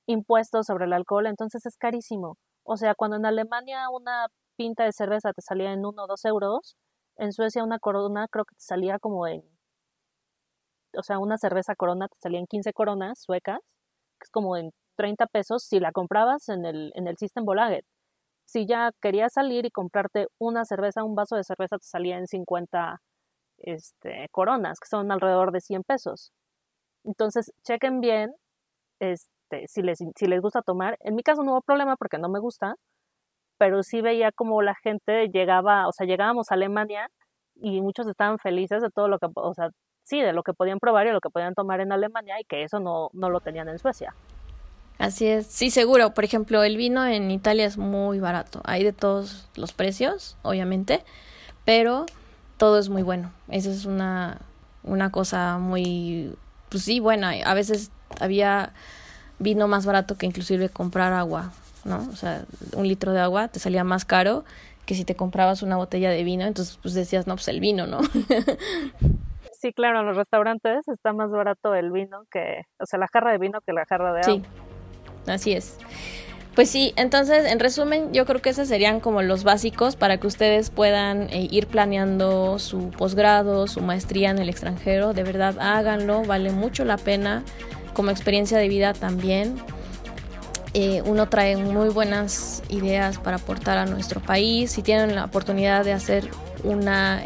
impuestos 0.06 0.66
sobre 0.66 0.86
el 0.86 0.92
alcohol, 0.92 1.26
entonces 1.26 1.66
es 1.66 1.76
carísimo. 1.76 2.38
O 2.64 2.76
sea, 2.76 2.94
cuando 2.94 3.16
en 3.16 3.26
Alemania 3.26 3.88
una 3.90 4.26
pinta 4.56 4.84
de 4.84 4.92
cerveza 4.92 5.32
te 5.32 5.42
salía 5.42 5.72
en 5.72 5.84
uno 5.86 6.04
o 6.04 6.06
dos 6.06 6.24
euros, 6.24 6.76
en 7.16 7.32
Suecia 7.32 7.64
una 7.64 7.78
corona 7.78 8.26
creo 8.30 8.44
que 8.44 8.54
te 8.56 8.62
salía 8.64 8.98
como 8.98 9.26
en, 9.26 9.42
o 10.96 11.02
sea, 11.02 11.18
una 11.18 11.38
cerveza 11.38 11.74
corona 11.74 12.08
te 12.08 12.16
salía 12.20 12.40
en 12.40 12.46
15 12.46 12.72
coronas 12.72 13.20
suecas, 13.20 13.58
que 14.20 14.24
es 14.24 14.30
como 14.30 14.56
en 14.56 14.70
30 14.96 15.26
pesos 15.26 15.64
si 15.64 15.80
la 15.80 15.92
comprabas 15.92 16.48
en 16.48 16.64
el, 16.66 16.92
en 16.94 17.08
el 17.08 17.16
System 17.18 17.44
Bolaget 17.44 17.84
si 18.46 18.66
ya 18.66 18.92
querías 19.00 19.32
salir 19.32 19.66
y 19.66 19.70
comprarte 19.70 20.26
una 20.38 20.64
cerveza, 20.64 21.04
un 21.04 21.14
vaso 21.14 21.36
de 21.36 21.44
cerveza 21.44 21.78
te 21.78 21.86
salía 21.86 22.18
en 22.18 22.26
50 22.26 23.00
este, 23.58 24.28
coronas, 24.30 24.78
que 24.80 24.88
son 24.88 25.10
alrededor 25.12 25.52
de 25.52 25.60
100 25.60 25.82
pesos. 25.84 26.32
Entonces, 27.04 27.52
chequen 27.64 28.00
bien 28.00 28.34
este, 29.00 29.66
si, 29.68 29.82
les, 29.82 29.98
si 30.16 30.26
les 30.26 30.40
gusta 30.40 30.62
tomar. 30.62 30.98
En 31.00 31.14
mi 31.14 31.22
caso 31.22 31.42
no 31.42 31.52
hubo 31.52 31.62
problema 31.62 31.96
porque 31.96 32.18
no 32.18 32.28
me 32.28 32.40
gusta, 32.40 32.76
pero 33.58 33.82
sí 33.82 34.00
veía 34.02 34.32
como 34.32 34.62
la 34.62 34.74
gente 34.82 35.28
llegaba, 35.28 35.88
o 35.88 35.92
sea, 35.92 36.06
llegábamos 36.06 36.50
a 36.50 36.54
Alemania 36.54 37.08
y 37.56 37.80
muchos 37.82 38.06
estaban 38.08 38.38
felices 38.38 38.82
de 38.82 38.90
todo 38.90 39.08
lo 39.08 39.18
que, 39.18 39.28
o 39.34 39.54
sea, 39.54 39.70
sí, 40.02 40.20
de 40.20 40.32
lo 40.32 40.42
que 40.42 40.54
podían 40.54 40.78
probar 40.80 41.06
y 41.06 41.12
lo 41.12 41.20
que 41.20 41.30
podían 41.30 41.54
tomar 41.54 41.80
en 41.80 41.92
Alemania 41.92 42.40
y 42.40 42.44
que 42.44 42.62
eso 42.64 42.80
no, 42.80 43.10
no 43.12 43.30
lo 43.30 43.40
tenían 43.40 43.68
en 43.68 43.78
Suecia. 43.78 44.14
Así 45.04 45.26
es, 45.26 45.46
sí, 45.46 45.68
seguro. 45.68 46.14
Por 46.14 46.24
ejemplo, 46.24 46.62
el 46.62 46.78
vino 46.78 47.04
en 47.04 47.30
Italia 47.30 47.66
es 47.66 47.76
muy 47.76 48.20
barato. 48.20 48.62
Hay 48.64 48.82
de 48.84 48.94
todos 48.94 49.46
los 49.54 49.74
precios, 49.74 50.38
obviamente, 50.40 51.04
pero 51.66 52.06
todo 52.56 52.78
es 52.78 52.88
muy 52.88 53.02
bueno. 53.02 53.30
Esa 53.48 53.70
es 53.70 53.84
una, 53.84 54.38
una 54.82 55.12
cosa 55.12 55.58
muy, 55.58 56.34
pues 56.70 56.84
sí, 56.84 57.00
buena. 57.00 57.32
A 57.44 57.52
veces 57.52 57.90
había 58.18 58.72
vino 59.38 59.68
más 59.68 59.84
barato 59.84 60.16
que 60.16 60.24
inclusive 60.24 60.70
comprar 60.70 61.12
agua, 61.12 61.52
¿no? 61.84 62.08
O 62.10 62.16
sea, 62.16 62.46
un 62.74 62.88
litro 62.88 63.12
de 63.12 63.20
agua 63.20 63.48
te 63.48 63.60
salía 63.60 63.84
más 63.84 64.06
caro 64.06 64.46
que 64.86 64.94
si 64.94 65.04
te 65.04 65.16
comprabas 65.16 65.62
una 65.62 65.76
botella 65.76 66.08
de 66.08 66.24
vino, 66.24 66.46
entonces 66.46 66.78
pues 66.80 66.94
decías, 66.94 67.26
no, 67.26 67.34
pues 67.34 67.48
el 67.48 67.60
vino, 67.60 67.86
¿no? 67.86 68.00
Sí, 69.64 69.72
claro, 69.72 70.00
en 70.00 70.06
los 70.06 70.16
restaurantes 70.18 70.86
está 70.88 71.14
más 71.14 71.30
barato 71.30 71.74
el 71.74 71.90
vino 71.90 72.24
que, 72.30 72.66
o 72.78 72.84
sea, 72.84 72.98
la 72.98 73.08
jarra 73.10 73.32
de 73.32 73.38
vino 73.38 73.62
que 73.62 73.72
la 73.72 73.86
jarra 73.86 74.12
de 74.12 74.20
agua. 74.20 74.34
Sí, 74.34 74.42
así 75.26 75.52
es. 75.52 75.78
Pues 76.54 76.70
sí, 76.70 76.92
entonces 76.94 77.50
en 77.50 77.58
resumen 77.58 78.12
yo 78.12 78.26
creo 78.26 78.40
que 78.40 78.50
esos 78.50 78.68
serían 78.68 79.00
como 79.00 79.22
los 79.22 79.42
básicos 79.42 79.96
para 79.96 80.18
que 80.18 80.28
ustedes 80.28 80.70
puedan 80.70 81.28
eh, 81.30 81.48
ir 81.50 81.66
planeando 81.66 82.60
su 82.60 82.90
posgrado, 82.90 83.66
su 83.66 83.80
maestría 83.80 84.30
en 84.30 84.38
el 84.38 84.48
extranjero. 84.48 85.14
De 85.14 85.24
verdad 85.24 85.56
háganlo, 85.58 86.22
vale 86.22 86.50
mucho 86.50 86.84
la 86.84 86.96
pena 86.96 87.42
como 87.92 88.10
experiencia 88.10 88.56
de 88.56 88.68
vida 88.68 88.92
también. 88.92 89.56
Eh, 90.74 91.02
uno 91.04 91.28
trae 91.28 91.56
muy 91.56 91.88
buenas 91.88 92.62
ideas 92.68 93.18
para 93.18 93.38
aportar 93.38 93.76
a 93.78 93.86
nuestro 93.86 94.20
país. 94.20 94.70
Si 94.70 94.82
tienen 94.82 95.16
la 95.16 95.24
oportunidad 95.24 95.84
de 95.84 95.92
hacer 95.92 96.30
una, 96.62 97.20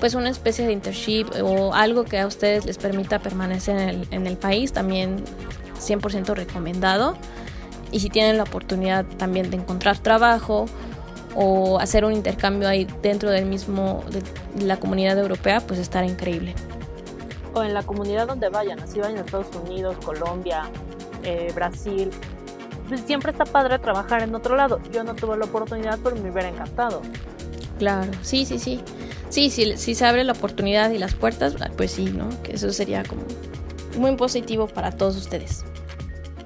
pues 0.00 0.14
una 0.14 0.30
especie 0.30 0.66
de 0.66 0.72
internship 0.72 1.26
o 1.42 1.74
algo 1.74 2.04
que 2.04 2.18
a 2.18 2.26
ustedes 2.26 2.66
les 2.66 2.78
permita 2.78 3.20
permanecer 3.20 3.78
en 3.78 3.88
el, 3.88 4.08
en 4.10 4.26
el 4.26 4.36
país, 4.36 4.72
también 4.72 5.22
100% 5.80 6.34
recomendado 6.34 7.16
y 7.92 8.00
si 8.00 8.08
tienen 8.08 8.36
la 8.36 8.44
oportunidad 8.44 9.04
también 9.04 9.50
de 9.50 9.56
encontrar 9.56 9.98
trabajo 9.98 10.66
o 11.34 11.78
hacer 11.78 12.04
un 12.04 12.12
intercambio 12.12 12.68
ahí 12.68 12.86
dentro 13.02 13.30
del 13.30 13.46
mismo 13.46 14.04
de 14.10 14.64
la 14.64 14.78
comunidad 14.78 15.18
europea, 15.18 15.60
pues 15.60 15.78
estará 15.78 16.06
increíble. 16.06 16.54
O 17.54 17.62
en 17.62 17.74
la 17.74 17.82
comunidad 17.82 18.28
donde 18.28 18.48
vayan, 18.48 18.80
así 18.80 19.00
vayan 19.00 19.18
a 19.18 19.20
Estados 19.22 19.48
Unidos, 19.64 19.96
Colombia, 20.04 20.68
eh, 21.22 21.52
Brasil. 21.54 22.10
Pues 22.88 23.00
siempre 23.02 23.32
está 23.32 23.44
padre 23.44 23.78
trabajar 23.78 24.22
en 24.22 24.34
otro 24.34 24.56
lado. 24.56 24.80
Yo 24.92 25.04
no 25.04 25.14
tuve 25.14 25.36
la 25.36 25.44
oportunidad, 25.44 25.98
pero 26.02 26.16
me 26.16 26.30
hubiera 26.30 26.48
encantado. 26.48 27.02
Claro, 27.78 28.10
sí, 28.22 28.44
sí, 28.44 28.58
sí. 28.58 28.82
Sí, 29.30 29.48
si 29.50 29.76
sí, 29.76 29.94
se 29.94 30.04
abre 30.04 30.24
la 30.24 30.32
oportunidad 30.32 30.90
y 30.90 30.98
las 30.98 31.14
puertas, 31.14 31.54
pues 31.76 31.92
sí, 31.92 32.06
¿no? 32.06 32.28
Que 32.42 32.54
eso 32.54 32.72
sería 32.72 33.04
como 33.04 33.22
muy 33.96 34.16
positivo 34.16 34.66
para 34.66 34.90
todos 34.92 35.16
ustedes. 35.16 35.64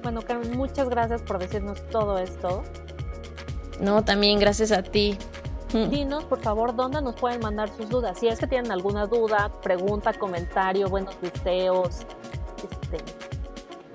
Bueno, 0.03 0.21
Carmen, 0.21 0.55
muchas 0.57 0.87
gracias 0.89 1.21
por 1.21 1.39
decirnos 1.39 1.81
todo 1.89 2.19
esto. 2.19 2.63
No, 3.79 4.03
también 4.03 4.39
gracias 4.39 4.71
a 4.71 4.83
ti. 4.83 5.17
Dinos, 5.73 6.23
por 6.25 6.39
favor, 6.39 6.75
dónde 6.75 7.01
nos 7.01 7.15
pueden 7.15 7.41
mandar 7.41 7.69
sus 7.69 7.89
dudas. 7.89 8.19
Si 8.19 8.27
es 8.27 8.39
que 8.39 8.47
tienen 8.47 8.71
alguna 8.71 9.07
duda, 9.07 9.51
pregunta, 9.61 10.13
comentario, 10.13 10.87
buenos 10.89 11.19
deseos, 11.21 12.05
este, 12.57 12.97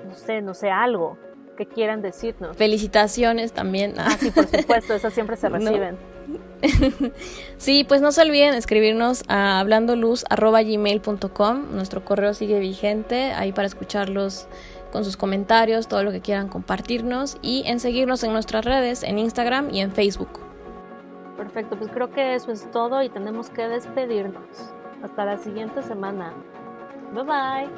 no 0.06 0.14
sé, 0.14 0.42
no 0.42 0.54
sé, 0.54 0.70
algo 0.70 1.16
que 1.56 1.66
quieran 1.66 2.02
decirnos. 2.02 2.56
Felicitaciones 2.56 3.52
también. 3.52 3.94
Ah, 3.98 4.16
sí, 4.18 4.30
por 4.30 4.46
supuesto, 4.46 4.94
esas 4.94 5.12
siempre 5.12 5.36
se 5.36 5.48
reciben. 5.50 5.98
sí, 7.56 7.84
pues 7.84 8.00
no 8.00 8.12
se 8.12 8.22
olviden 8.22 8.54
escribirnos 8.54 9.24
a 9.28 9.60
hablandoluz.gmail.com. 9.60 11.74
Nuestro 11.74 12.04
correo 12.04 12.34
sigue 12.34 12.58
vigente 12.58 13.32
ahí 13.32 13.52
para 13.52 13.66
escucharlos 13.66 14.46
con 14.92 15.04
sus 15.04 15.16
comentarios, 15.16 15.88
todo 15.88 16.02
lo 16.02 16.10
que 16.10 16.20
quieran 16.20 16.48
compartirnos 16.48 17.38
y 17.42 17.62
en 17.66 17.80
seguirnos 17.80 18.22
en 18.24 18.32
nuestras 18.32 18.64
redes, 18.64 19.02
en 19.02 19.18
Instagram 19.18 19.72
y 19.72 19.80
en 19.80 19.92
Facebook. 19.92 20.40
Perfecto, 21.36 21.76
pues 21.76 21.90
creo 21.90 22.10
que 22.10 22.34
eso 22.34 22.52
es 22.52 22.70
todo 22.70 23.02
y 23.02 23.08
tenemos 23.08 23.50
que 23.50 23.66
despedirnos. 23.66 24.44
Hasta 25.02 25.24
la 25.24 25.38
siguiente 25.38 25.82
semana. 25.82 26.34
Bye 27.14 27.24
bye. 27.24 27.68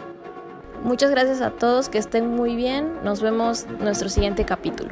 Muchas 0.83 1.11
gracias 1.11 1.41
a 1.41 1.51
todos, 1.51 1.89
que 1.89 1.99
estén 1.99 2.29
muy 2.29 2.57
bien. 2.57 3.05
Nos 3.05 3.23
vemos 3.23 3.65
en 3.65 3.85
nuestro 3.85 4.09
siguiente 4.09 4.45
capítulo. 4.45 4.91